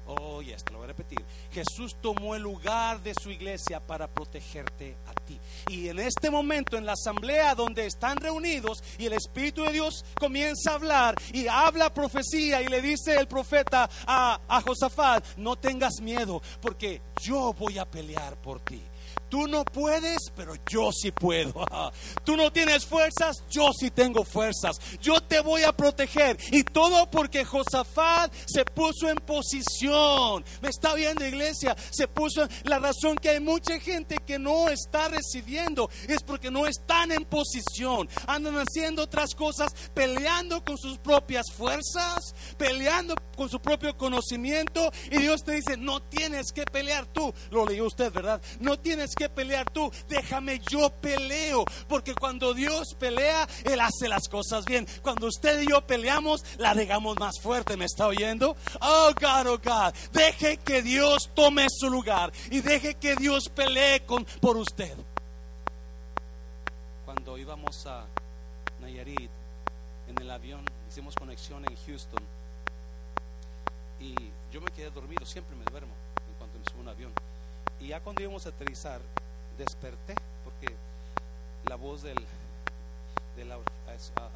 [0.07, 1.25] Oh, y esto lo voy a repetir.
[1.53, 5.38] Jesús tomó el lugar de su iglesia para protegerte a ti.
[5.69, 10.05] Y en este momento, en la asamblea donde están reunidos y el Espíritu de Dios
[10.19, 15.57] comienza a hablar y habla profecía y le dice el profeta a, a Josafat, no
[15.57, 18.83] tengas miedo porque yo voy a pelear por ti
[19.28, 21.64] Tú no puedes, pero yo sí puedo.
[22.24, 24.76] Tú no tienes fuerzas, yo sí tengo fuerzas.
[25.00, 26.36] Yo te voy a proteger.
[26.50, 30.44] Y todo porque Josafat se puso en posición.
[30.60, 31.76] Me está viendo, iglesia.
[31.90, 36.50] Se puso en la razón que hay mucha gente que no está recibiendo es porque
[36.50, 38.08] no están en posición.
[38.26, 44.92] Andan haciendo otras cosas, peleando con sus propias fuerzas, peleando con su propio conocimiento.
[45.10, 47.32] Y Dios te dice: No tienes que pelear tú.
[47.50, 48.40] Lo leyó usted, ¿verdad?
[48.60, 54.29] No tienes que pelear tú, déjame yo peleo, porque cuando Dios pelea, Él hace las
[54.29, 54.87] cosas bien.
[55.02, 58.57] Cuando usted y yo peleamos, la regamos más fuerte, ¿me está oyendo?
[58.81, 64.05] Oh God, oh God, deje que Dios tome su lugar y deje que Dios pelee
[64.05, 64.96] con, por usted.
[67.05, 68.05] Cuando íbamos a
[68.81, 69.31] Nayarit,
[70.09, 72.22] en el avión, hicimos conexión en Houston
[73.98, 74.14] y
[74.52, 75.94] yo me quedé dormido, siempre me duermo
[76.29, 77.12] en cuanto me subo un avión.
[77.81, 79.00] Y ya cuando íbamos a aterrizar,
[79.59, 80.74] desperté porque
[81.68, 82.18] la voz del,
[83.37, 83.59] de la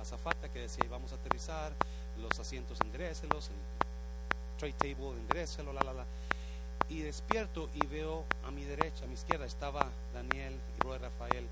[0.00, 1.72] azafata que decía, vamos a aterrizar,
[2.20, 6.04] los asientos engréselos, el tray table engréselo, la, la, la.
[6.88, 11.46] Y despierto y veo a mi derecha, a mi izquierda, estaba Daniel y Roy Rafael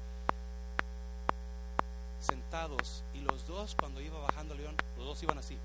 [2.21, 5.57] sentados y los dos cuando iba bajando León, los dos iban así.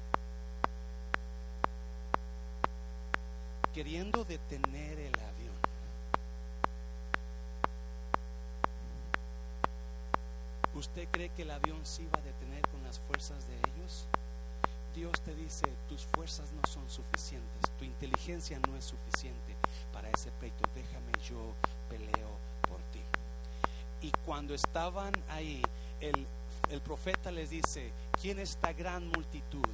[3.73, 5.53] Queriendo detener el avión.
[10.83, 14.05] ¿Usted cree que el avión se iba a detener con las fuerzas de ellos?
[14.93, 19.55] Dios te dice, tus fuerzas no son suficientes, tu inteligencia no es suficiente
[19.93, 21.53] para ese pleito, déjame yo
[21.89, 22.99] peleo por ti.
[24.01, 25.63] Y cuando estaban ahí,
[26.01, 26.27] el,
[26.69, 27.89] el profeta les dice,
[28.21, 29.65] ¿quién esta gran multitud?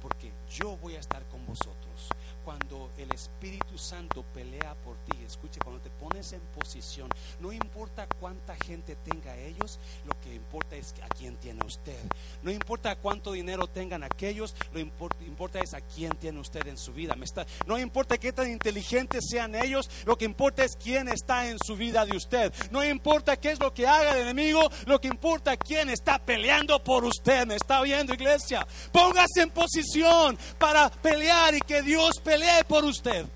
[0.00, 2.08] Porque yo voy a estar con vosotros
[2.50, 7.08] cuando el Espíritu Santo pelea por ti, escuche, cuando te pones en posición,
[7.38, 12.00] no importa cuánta gente tenga ellos, lo que importa es a quién tiene usted.
[12.42, 16.76] No importa cuánto dinero tengan aquellos, lo importa, importa es a quién tiene usted en
[16.76, 17.14] su vida.
[17.14, 21.48] Me está, no importa qué tan inteligentes sean ellos, lo que importa es quién está
[21.48, 22.52] en su vida de usted.
[22.72, 26.82] No importa qué es lo que haga el enemigo, lo que importa quién está peleando
[26.82, 27.46] por usted.
[27.46, 28.66] ¿Me está viendo, iglesia?
[28.90, 32.39] Póngase en posición para pelear y que Dios pelee
[32.70, 33.26] por usted.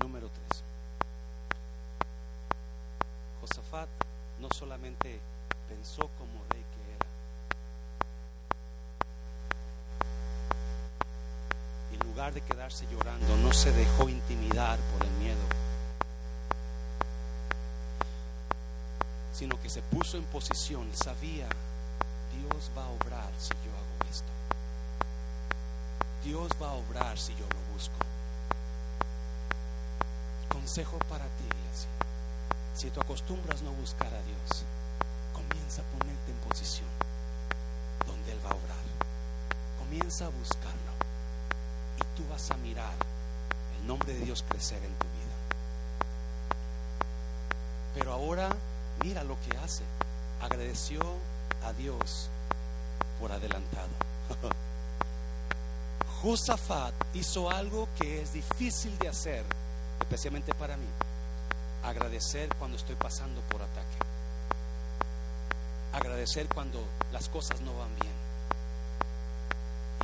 [0.00, 0.64] Número 3.
[3.42, 3.88] Josafat
[4.40, 5.20] no solamente
[5.68, 7.06] pensó como rey que era,
[11.92, 15.70] en lugar de quedarse llorando, no se dejó intimidar por el miedo.
[19.40, 21.48] Sino que se puso en posición, sabía,
[22.36, 24.28] Dios va a obrar si yo hago esto.
[26.22, 27.96] Dios va a obrar si yo lo busco.
[30.50, 31.88] Consejo para ti, iglesia.
[32.74, 34.64] Si tú acostumbras no buscar a Dios,
[35.32, 36.90] comienza a ponerte en posición
[38.06, 38.84] donde Él va a obrar.
[39.78, 40.92] Comienza a buscarlo
[41.96, 42.92] y tú vas a mirar
[43.80, 45.36] el nombre de Dios crecer en tu vida.
[47.94, 48.54] Pero ahora
[49.04, 49.82] mira lo que hace.
[50.40, 51.00] Agradeció
[51.64, 52.30] a Dios
[53.18, 53.90] por adelantado.
[56.22, 59.44] Josafat hizo algo que es difícil de hacer,
[60.00, 60.88] especialmente para mí.
[61.82, 63.96] Agradecer cuando estoy pasando por ataque.
[65.92, 68.12] Agradecer cuando las cosas no van bien.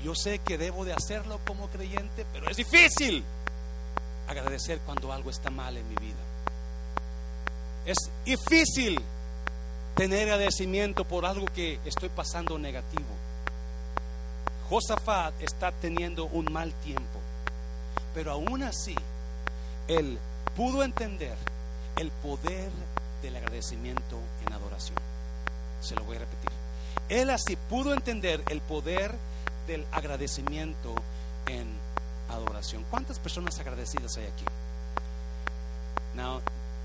[0.03, 3.25] Yo sé que debo de hacerlo como creyente, pero es difícil.
[4.29, 6.26] Agradecer cuando algo está mal en mi vida.
[7.87, 9.01] Es difícil
[9.95, 13.07] tener agradecimiento por algo que estoy pasando negativo.
[14.69, 17.21] Josafat está teniendo un mal tiempo,
[18.13, 18.97] pero aún así,
[19.87, 20.19] él
[20.57, 21.37] pudo entender
[21.97, 22.71] el poder
[23.23, 24.99] del agradecimiento en adoración.
[25.81, 26.51] Se lo voy a repetir.
[27.09, 29.15] Él así pudo entender el poder
[29.69, 30.93] del agradecimiento
[31.47, 31.69] en
[32.31, 32.85] adoración.
[32.91, 34.45] ¿Cuántas personas agradecidas hay aquí?
[36.17, 36.41] Now,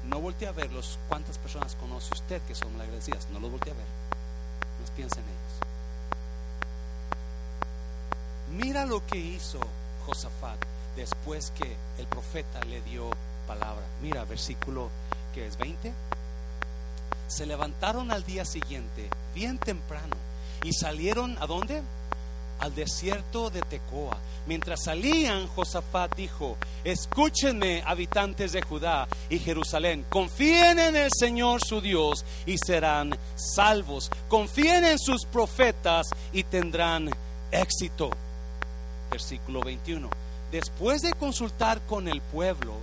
[0.05, 0.97] no voltee a verlos.
[1.07, 3.27] ¿Cuántas personas conoce usted que son agradecidas?
[3.31, 3.85] No los voltee a ver.
[3.85, 5.41] No piensa en ellos.
[8.65, 9.59] Mira lo que hizo
[10.05, 10.57] Josafat
[10.95, 13.09] después que el profeta le dio
[13.47, 13.83] palabra.
[14.01, 14.89] Mira, versículo
[15.33, 15.93] que es 20.
[17.27, 20.15] Se levantaron al día siguiente, bien temprano,
[20.63, 21.81] y salieron a dónde?
[22.59, 30.79] Al desierto de Tecoa Mientras salían, Josafat dijo, escúchenme habitantes de Judá y Jerusalén, confíen
[30.79, 37.09] en el Señor su Dios y serán salvos, confíen en sus profetas y tendrán
[37.51, 38.09] éxito.
[39.11, 40.09] versículo 21.
[40.51, 42.73] Después de consultar con el pueblo,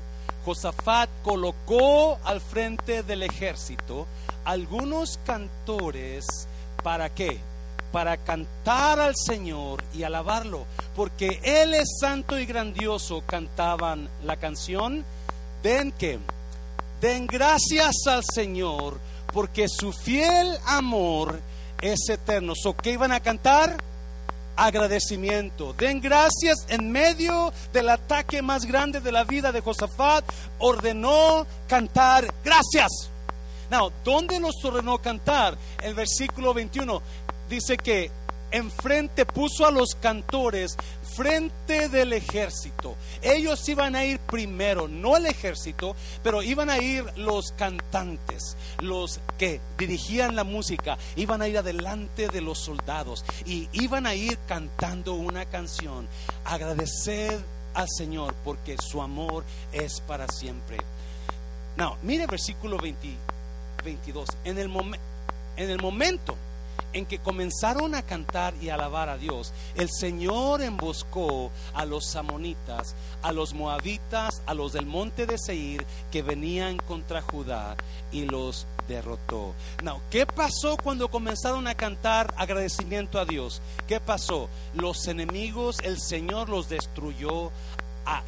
[0.44, 4.06] Josafat colocó al frente del ejército
[4.44, 6.24] algunos cantores
[6.82, 7.40] para qué?
[7.92, 15.04] Para cantar al Señor y alabarlo, porque Él es santo y grandioso, cantaban la canción.
[15.62, 16.18] Den que,
[17.00, 19.00] den gracias al Señor,
[19.32, 21.40] porque su fiel amor
[21.80, 22.54] es eterno.
[22.54, 23.76] ¿So qué iban a cantar?
[24.58, 25.72] agradecimiento.
[25.72, 30.24] Den gracias en medio del ataque más grande de la vida de Josafat.
[30.58, 33.10] Ordenó cantar gracias.
[33.70, 35.56] Now, ¿dónde nos ordenó cantar?
[35.82, 37.02] El versículo 21
[37.48, 38.10] dice que
[38.50, 40.76] enfrente puso a los cantores
[41.14, 42.96] frente del ejército.
[43.22, 49.20] Ellos iban a ir primero, no el ejército, pero iban a ir los cantantes, los
[49.36, 54.38] que dirigían la música, iban a ir adelante de los soldados y iban a ir
[54.46, 56.08] cantando una canción.
[56.44, 57.38] Agradecer
[57.74, 60.78] al Señor porque su amor es para siempre.
[61.76, 64.28] No, mire versículo 22.
[64.44, 64.70] En el,
[65.56, 66.36] en el momento
[66.92, 72.94] en que comenzaron a cantar y alabar a Dios, el Señor emboscó a los amonitas,
[73.22, 77.76] a los moabitas, a los del monte de Seir que venían contra Judá
[78.10, 79.54] y los derrotó.
[79.82, 83.60] No, ¿qué pasó cuando comenzaron a cantar agradecimiento a Dios?
[83.86, 84.48] ¿Qué pasó?
[84.74, 87.52] Los enemigos, el Señor los destruyó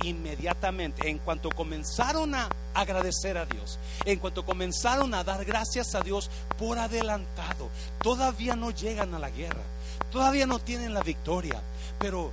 [0.02, 6.00] inmediatamente, en cuanto comenzaron a agradecer a Dios, en cuanto comenzaron a dar gracias a
[6.00, 7.70] Dios por adelantado,
[8.02, 9.62] todavía no llegan a la guerra,
[10.10, 11.60] todavía no tienen la victoria,
[11.98, 12.32] pero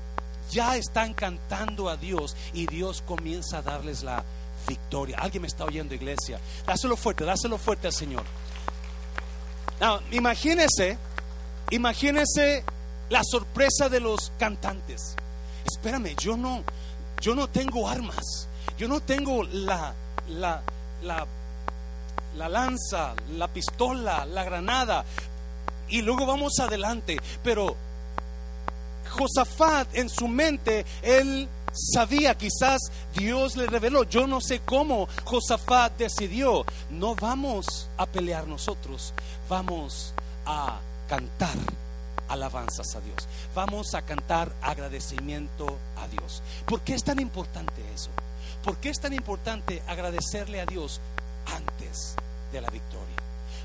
[0.52, 4.24] ya están cantando a Dios y Dios comienza a darles la
[4.68, 5.18] victoria.
[5.20, 6.40] Alguien me está oyendo, iglesia.
[6.66, 8.24] Dáselo fuerte, dáselo fuerte al Señor.
[9.80, 10.98] Now, imagínese,
[11.70, 12.64] imagínese
[13.10, 15.16] la sorpresa de los cantantes.
[15.66, 16.64] Espérame, yo no,
[17.22, 18.48] yo no tengo armas,
[18.78, 19.94] yo no tengo la,
[20.30, 20.62] la,
[21.02, 21.26] la,
[22.36, 25.04] la lanza, la pistola, la granada,
[25.90, 27.18] y luego vamos adelante.
[27.44, 27.76] Pero
[29.10, 32.80] Josafat en su mente, él sabía, quizás
[33.16, 39.14] Dios le reveló, yo no sé cómo Josafat decidió, no vamos a pelear nosotros,
[39.50, 40.14] vamos
[40.46, 41.56] a cantar
[42.30, 43.28] alabanzas a Dios.
[43.56, 46.42] Vamos a cantar agradecimiento a Dios.
[46.66, 48.10] ¿Por qué es tan importante eso?
[48.64, 51.00] ¿Por qué es tan importante agradecerle a Dios
[51.46, 52.16] antes
[52.52, 53.16] de la victoria?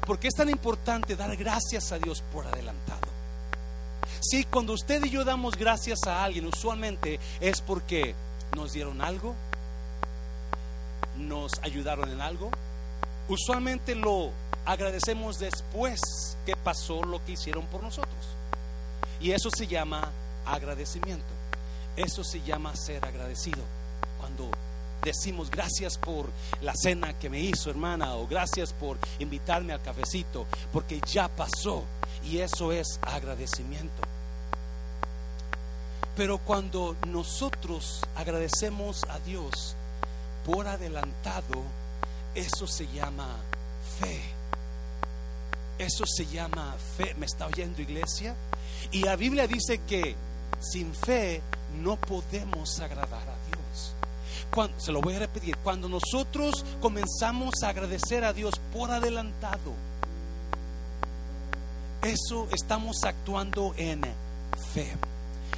[0.06, 3.08] ¿Por qué es tan importante dar gracias a Dios por adelantado?
[4.20, 8.14] Sí, cuando usted y yo damos gracias a alguien, usualmente es porque
[8.56, 9.34] nos dieron algo,
[11.16, 12.50] nos ayudaron en algo.
[13.28, 14.30] Usualmente lo
[14.64, 16.00] agradecemos después
[16.46, 18.36] que pasó lo que hicieron por nosotros.
[19.22, 20.10] Y eso se llama
[20.44, 21.24] agradecimiento.
[21.96, 23.62] Eso se llama ser agradecido.
[24.18, 24.50] Cuando
[25.02, 26.28] decimos gracias por
[26.60, 31.84] la cena que me hizo hermana o gracias por invitarme al cafecito, porque ya pasó.
[32.24, 34.02] Y eso es agradecimiento.
[36.16, 39.76] Pero cuando nosotros agradecemos a Dios
[40.44, 41.62] por adelantado,
[42.34, 43.28] eso se llama
[44.00, 44.20] fe.
[45.78, 47.14] Eso se llama fe.
[47.14, 48.34] ¿Me está oyendo iglesia?
[48.90, 50.16] Y la Biblia dice que
[50.60, 51.40] sin fe
[51.80, 53.94] no podemos agradar a Dios.
[54.52, 59.72] Cuando, se lo voy a repetir, cuando nosotros comenzamos a agradecer a Dios por adelantado,
[62.02, 64.02] eso estamos actuando en
[64.74, 64.92] fe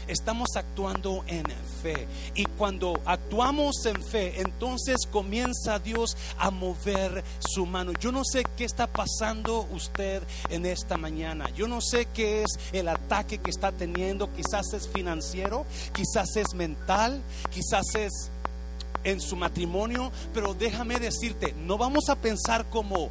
[0.06, 1.44] estamos actuando en
[1.82, 2.06] fe.
[2.34, 7.92] Y cuando actuamos en fe, entonces comienza Dios a mover su mano.
[8.00, 11.48] Yo no sé qué está pasando usted en esta mañana.
[11.50, 14.32] Yo no sé qué es el ataque que está teniendo.
[14.32, 18.30] Quizás es financiero, quizás es mental, quizás es
[19.04, 20.10] en su matrimonio.
[20.32, 23.10] Pero déjame decirte, no vamos a pensar como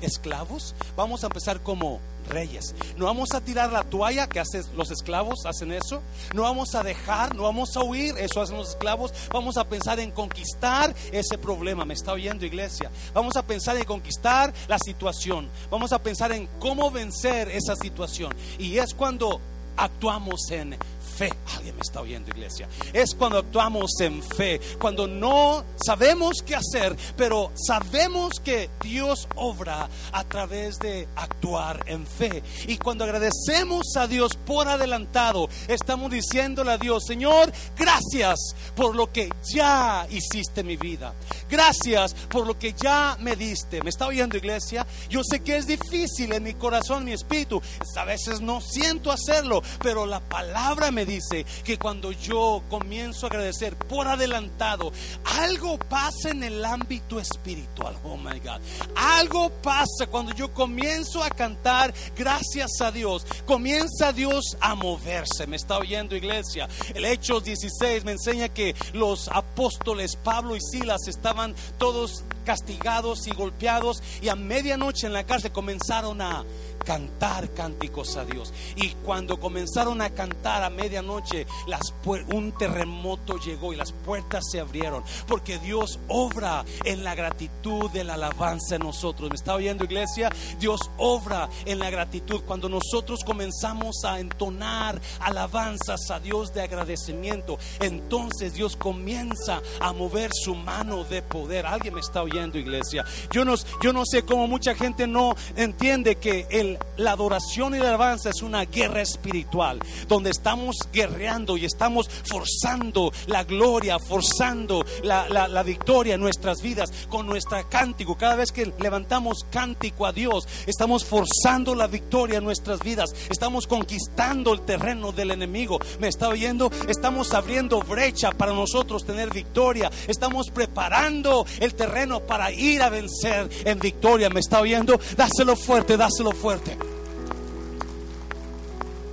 [0.00, 2.00] esclavos, vamos a empezar como
[2.30, 2.74] reyes.
[2.96, 6.02] No vamos a tirar la toalla que hacen los esclavos, hacen eso.
[6.34, 9.12] No vamos a dejar, no vamos a huir, eso hacen los esclavos.
[9.32, 11.84] Vamos a pensar en conquistar ese problema.
[11.84, 12.90] ¿Me está oyendo iglesia?
[13.12, 15.50] Vamos a pensar en conquistar la situación.
[15.70, 18.34] Vamos a pensar en cómo vencer esa situación.
[18.58, 19.40] Y es cuando
[19.76, 20.76] actuamos en
[21.10, 21.32] fe.
[21.56, 22.68] Alguien me está oyendo, iglesia.
[22.92, 29.88] Es cuando actuamos en fe, cuando no sabemos qué hacer, pero sabemos que Dios obra
[30.12, 32.42] a través de actuar en fe.
[32.66, 38.38] Y cuando agradecemos a Dios por adelantado, estamos diciéndole a Dios, Señor, gracias
[38.74, 41.14] por lo que ya hiciste en mi vida.
[41.48, 43.82] Gracias por lo que ya me diste.
[43.82, 44.86] ¿Me está oyendo, iglesia?
[45.08, 47.60] Yo sé que es difícil en mi corazón, en mi espíritu.
[47.96, 53.28] A veces no siento hacerlo, pero la palabra me dice que cuando yo comienzo a
[53.30, 54.92] agradecer por adelantado,
[55.24, 57.96] algo pasa en el ámbito espiritual.
[58.04, 58.60] Oh my God.
[58.94, 63.26] Algo pasa cuando yo comienzo a cantar gracias a Dios.
[63.46, 65.46] Comienza Dios a moverse.
[65.46, 66.68] Me está oyendo iglesia.
[66.94, 73.32] El Hechos 16 me enseña que los apóstoles Pablo y Silas estaban todos castigados y
[73.32, 76.44] golpeados y a medianoche en la cárcel comenzaron a
[76.84, 78.52] cantar cánticos a Dios.
[78.76, 81.94] Y cuando comenzaron a cantar a medianoche, las
[82.32, 85.04] un terremoto llegó y las puertas se abrieron.
[85.26, 89.28] Porque Dios obra en la gratitud de la alabanza en nosotros.
[89.28, 90.30] ¿Me está oyendo iglesia?
[90.58, 92.42] Dios obra en la gratitud.
[92.46, 100.30] Cuando nosotros comenzamos a entonar alabanzas a Dios de agradecimiento, entonces Dios comienza a mover
[100.32, 101.66] su mano de poder.
[101.66, 103.04] ¿Alguien me está oyendo iglesia?
[103.32, 107.78] Yo no, yo no sé cómo mucha gente no entiende que el la adoración y
[107.78, 114.84] la alabanza es una guerra espiritual, donde estamos guerreando y estamos forzando la gloria, forzando
[115.02, 118.16] la, la victoria en nuestras vidas con nuestra cántico.
[118.16, 123.66] Cada vez que levantamos cántico a Dios, estamos forzando la victoria en nuestras vidas, estamos
[123.66, 125.78] conquistando el terreno del enemigo.
[125.98, 126.70] ¿Me está oyendo?
[126.88, 133.48] Estamos abriendo brecha para nosotros tener victoria, estamos preparando el terreno para ir a vencer
[133.64, 134.30] en victoria.
[134.30, 134.98] ¿Me está oyendo?
[135.16, 136.76] Dáselo fuerte, dáselo fuerte.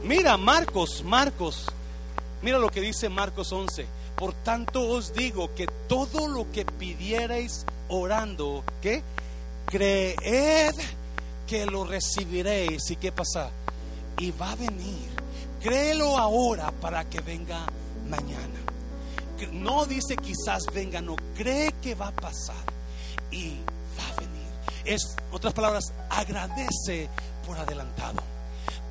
[0.03, 1.65] Mira, Marcos, Marcos,
[2.41, 3.85] mira lo que dice Marcos 11.
[4.15, 9.03] Por tanto os digo que todo lo que pidierais orando, ¿qué?
[9.65, 10.73] Creed
[11.45, 12.89] que lo recibiréis.
[12.89, 13.51] ¿Y qué pasa?
[14.17, 15.09] Y va a venir.
[15.61, 17.65] Créelo ahora para que venga
[18.09, 18.59] mañana.
[19.51, 22.76] No dice quizás venga, no, cree que va a pasar
[23.31, 23.57] y
[23.97, 24.47] va a venir.
[24.85, 27.09] Es, otras palabras, agradece
[27.45, 28.21] por adelantado.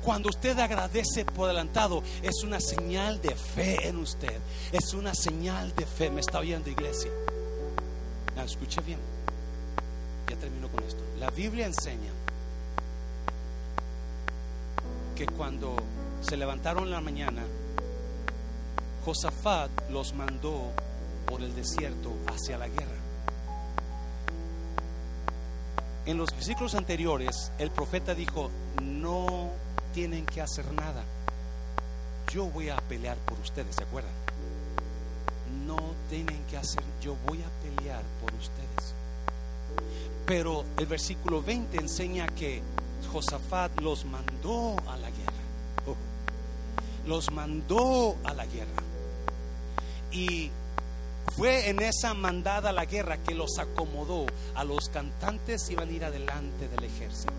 [0.03, 4.39] Cuando usted agradece por adelantado, es una señal de fe en usted.
[4.71, 6.09] Es una señal de fe.
[6.09, 7.11] ¿Me está oyendo, iglesia?
[8.35, 8.99] No, escuche bien.
[10.29, 11.01] Ya termino con esto.
[11.19, 12.11] La Biblia enseña
[15.15, 15.75] que cuando
[16.21, 17.43] se levantaron en la mañana,
[19.03, 20.71] Josafat los mandó
[21.25, 22.96] por el desierto hacia la guerra.
[26.07, 28.49] En los versículos anteriores, el profeta dijo,
[28.81, 29.51] no
[29.93, 31.03] tienen que hacer nada.
[32.31, 34.13] Yo voy a pelear por ustedes, ¿se acuerdan?
[35.65, 35.75] No
[36.09, 38.93] tienen que hacer, yo voy a pelear por ustedes.
[40.25, 42.61] Pero el versículo 20 enseña que
[43.11, 45.33] Josafat los mandó a la guerra.
[47.05, 48.81] Los mandó a la guerra.
[50.13, 50.51] Y
[51.35, 54.25] fue en esa mandada a la guerra que los acomodó
[54.57, 57.31] a los cantantes iban a ir adelante del ejército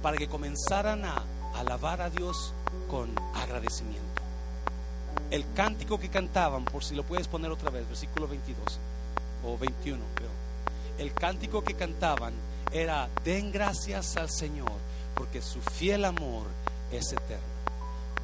[0.00, 1.22] para que comenzaran a
[1.56, 2.54] alabar a Dios
[2.88, 4.22] con agradecimiento.
[5.30, 8.78] El cántico que cantaban, por si lo puedes poner otra vez, versículo 22
[9.44, 10.28] o 21 creo.
[10.98, 12.32] El cántico que cantaban
[12.70, 14.70] era, den gracias al Señor,
[15.16, 16.46] porque su fiel amor
[16.92, 17.56] es eterno.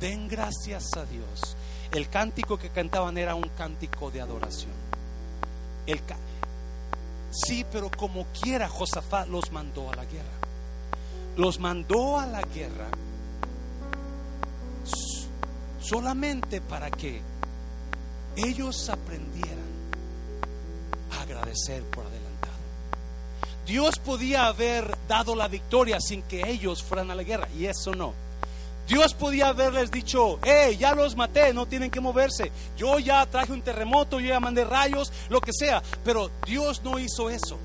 [0.00, 1.56] Den gracias a Dios.
[1.90, 4.72] El cántico que cantaban era un cántico de adoración.
[5.86, 6.02] El
[7.32, 10.38] sí, pero como quiera Josafat los mandó a la guerra.
[11.36, 12.88] Los mandó a la guerra
[15.80, 17.20] solamente para que
[18.36, 19.58] ellos aprendieran
[21.10, 22.52] a agradecer por adelantado.
[23.66, 27.92] Dios podía haber dado la victoria sin que ellos fueran a la guerra y eso
[27.94, 28.14] no.
[28.88, 32.50] Dios podía haberles dicho, hey, ya los maté, no tienen que moverse.
[32.76, 35.82] Yo ya traje un terremoto, yo ya mandé rayos, lo que sea.
[36.04, 37.58] Pero Dios no hizo eso.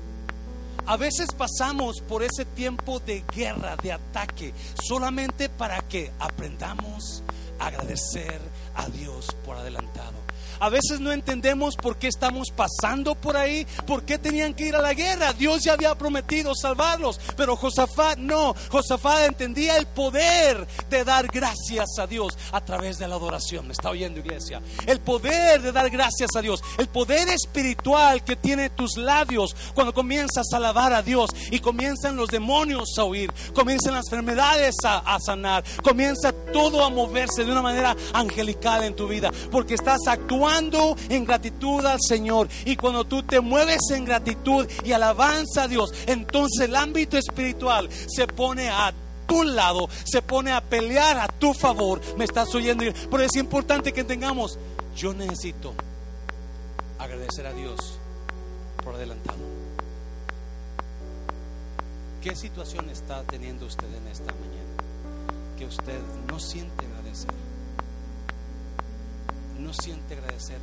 [0.86, 7.22] A veces pasamos por ese tiempo de guerra, de ataque, solamente para que aprendamos
[7.58, 8.40] a agradecer
[8.74, 10.14] a Dios por adelantado.
[10.60, 14.76] A veces no entendemos por qué estamos pasando por ahí, por qué tenían que ir
[14.76, 15.32] a la guerra.
[15.32, 18.54] Dios ya había prometido salvarlos, pero Josafat no.
[18.70, 23.66] Josafat entendía el poder de dar gracias a Dios a través de la adoración.
[23.66, 24.60] ¿Me está oyendo, iglesia?
[24.86, 29.92] El poder de dar gracias a Dios, el poder espiritual que tiene tus labios cuando
[29.92, 34.98] comienzas a alabar a Dios y comienzan los demonios a huir, comienzan las enfermedades a,
[34.98, 40.06] a sanar, comienza todo a moverse de una manera angelical en tu vida, porque estás
[40.06, 42.48] actuando en gratitud al Señor.
[42.64, 47.88] Y cuando tú te mueves en gratitud y alabanza a Dios, entonces el ámbito espiritual
[47.90, 48.92] se pone a
[49.26, 52.00] tu lado, se pone a pelear a tu favor.
[52.16, 52.84] Me estás oyendo.
[53.10, 54.58] Pero es importante que tengamos,
[54.96, 55.74] yo necesito
[56.98, 57.98] agradecer a Dios
[58.82, 59.38] por adelantado.
[62.22, 64.67] ¿Qué situación está teniendo usted en esta mañana?
[65.58, 65.98] Que usted
[66.30, 67.32] no siente agradecer.
[69.58, 70.58] no siente agradecer,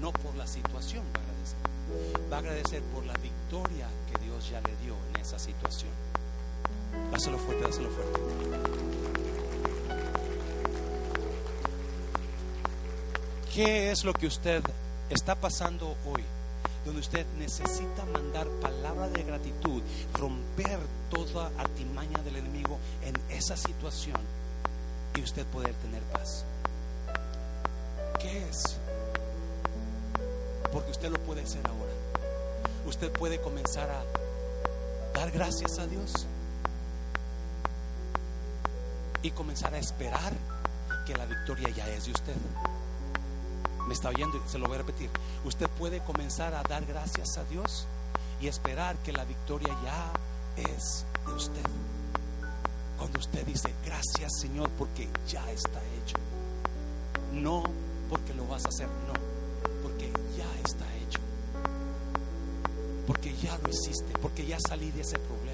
[0.00, 4.50] no por la situación va a agradecer, va a agradecer por la victoria que Dios
[4.50, 5.90] ya le dio en esa situación.
[7.10, 8.20] Dáselo fuerte, dáselo fuerte.
[13.54, 14.62] ¿Qué es lo que usted
[15.08, 16.22] está pasando hoy?
[16.84, 19.82] Donde usted necesita mandar palabra de gratitud,
[20.12, 20.78] romper
[21.10, 24.20] toda artimaña del enemigo en esa situación
[25.16, 26.44] y usted poder tener paz.
[28.20, 28.78] ¿Qué es?
[30.72, 31.92] Porque usted lo puede hacer ahora.
[32.86, 34.02] Usted puede comenzar a
[35.18, 36.26] dar gracias a Dios
[39.22, 40.32] y comenzar a esperar
[41.06, 42.34] que la victoria ya es de usted.
[43.86, 45.10] Me está oyendo y se lo voy a repetir.
[45.44, 47.86] Usted puede comenzar a dar gracias a Dios
[48.40, 50.12] y esperar que la victoria ya
[50.56, 51.66] es de usted.
[52.98, 56.16] Cuando usted dice, gracias Señor porque ya está hecho.
[57.32, 57.64] No
[58.08, 59.14] porque lo vas a hacer, no,
[59.82, 61.20] porque ya está hecho.
[63.06, 65.44] Porque ya lo hiciste, porque ya salí de ese problema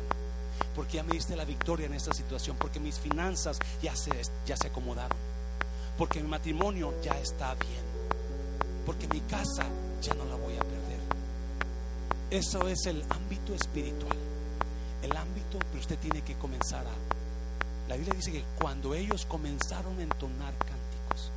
[0.74, 4.12] porque ya me diste la victoria en esta situación, porque mis finanzas ya se,
[4.46, 5.16] ya se acomodaron,
[5.98, 7.79] porque mi matrimonio ya está bien,
[8.86, 9.64] porque mi casa
[10.02, 11.00] ya no la voy a perder.
[12.30, 14.16] Eso es el ámbito espiritual,
[15.02, 17.88] el ámbito, pero usted tiene que comenzar a...
[17.88, 21.32] La Biblia dice que cuando ellos comenzaron a entonar cánticos,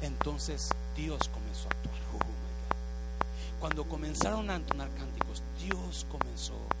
[0.00, 2.00] entonces Dios comenzó a actuar.
[2.14, 6.79] Oh, cuando comenzaron a entonar cánticos, Dios comenzó a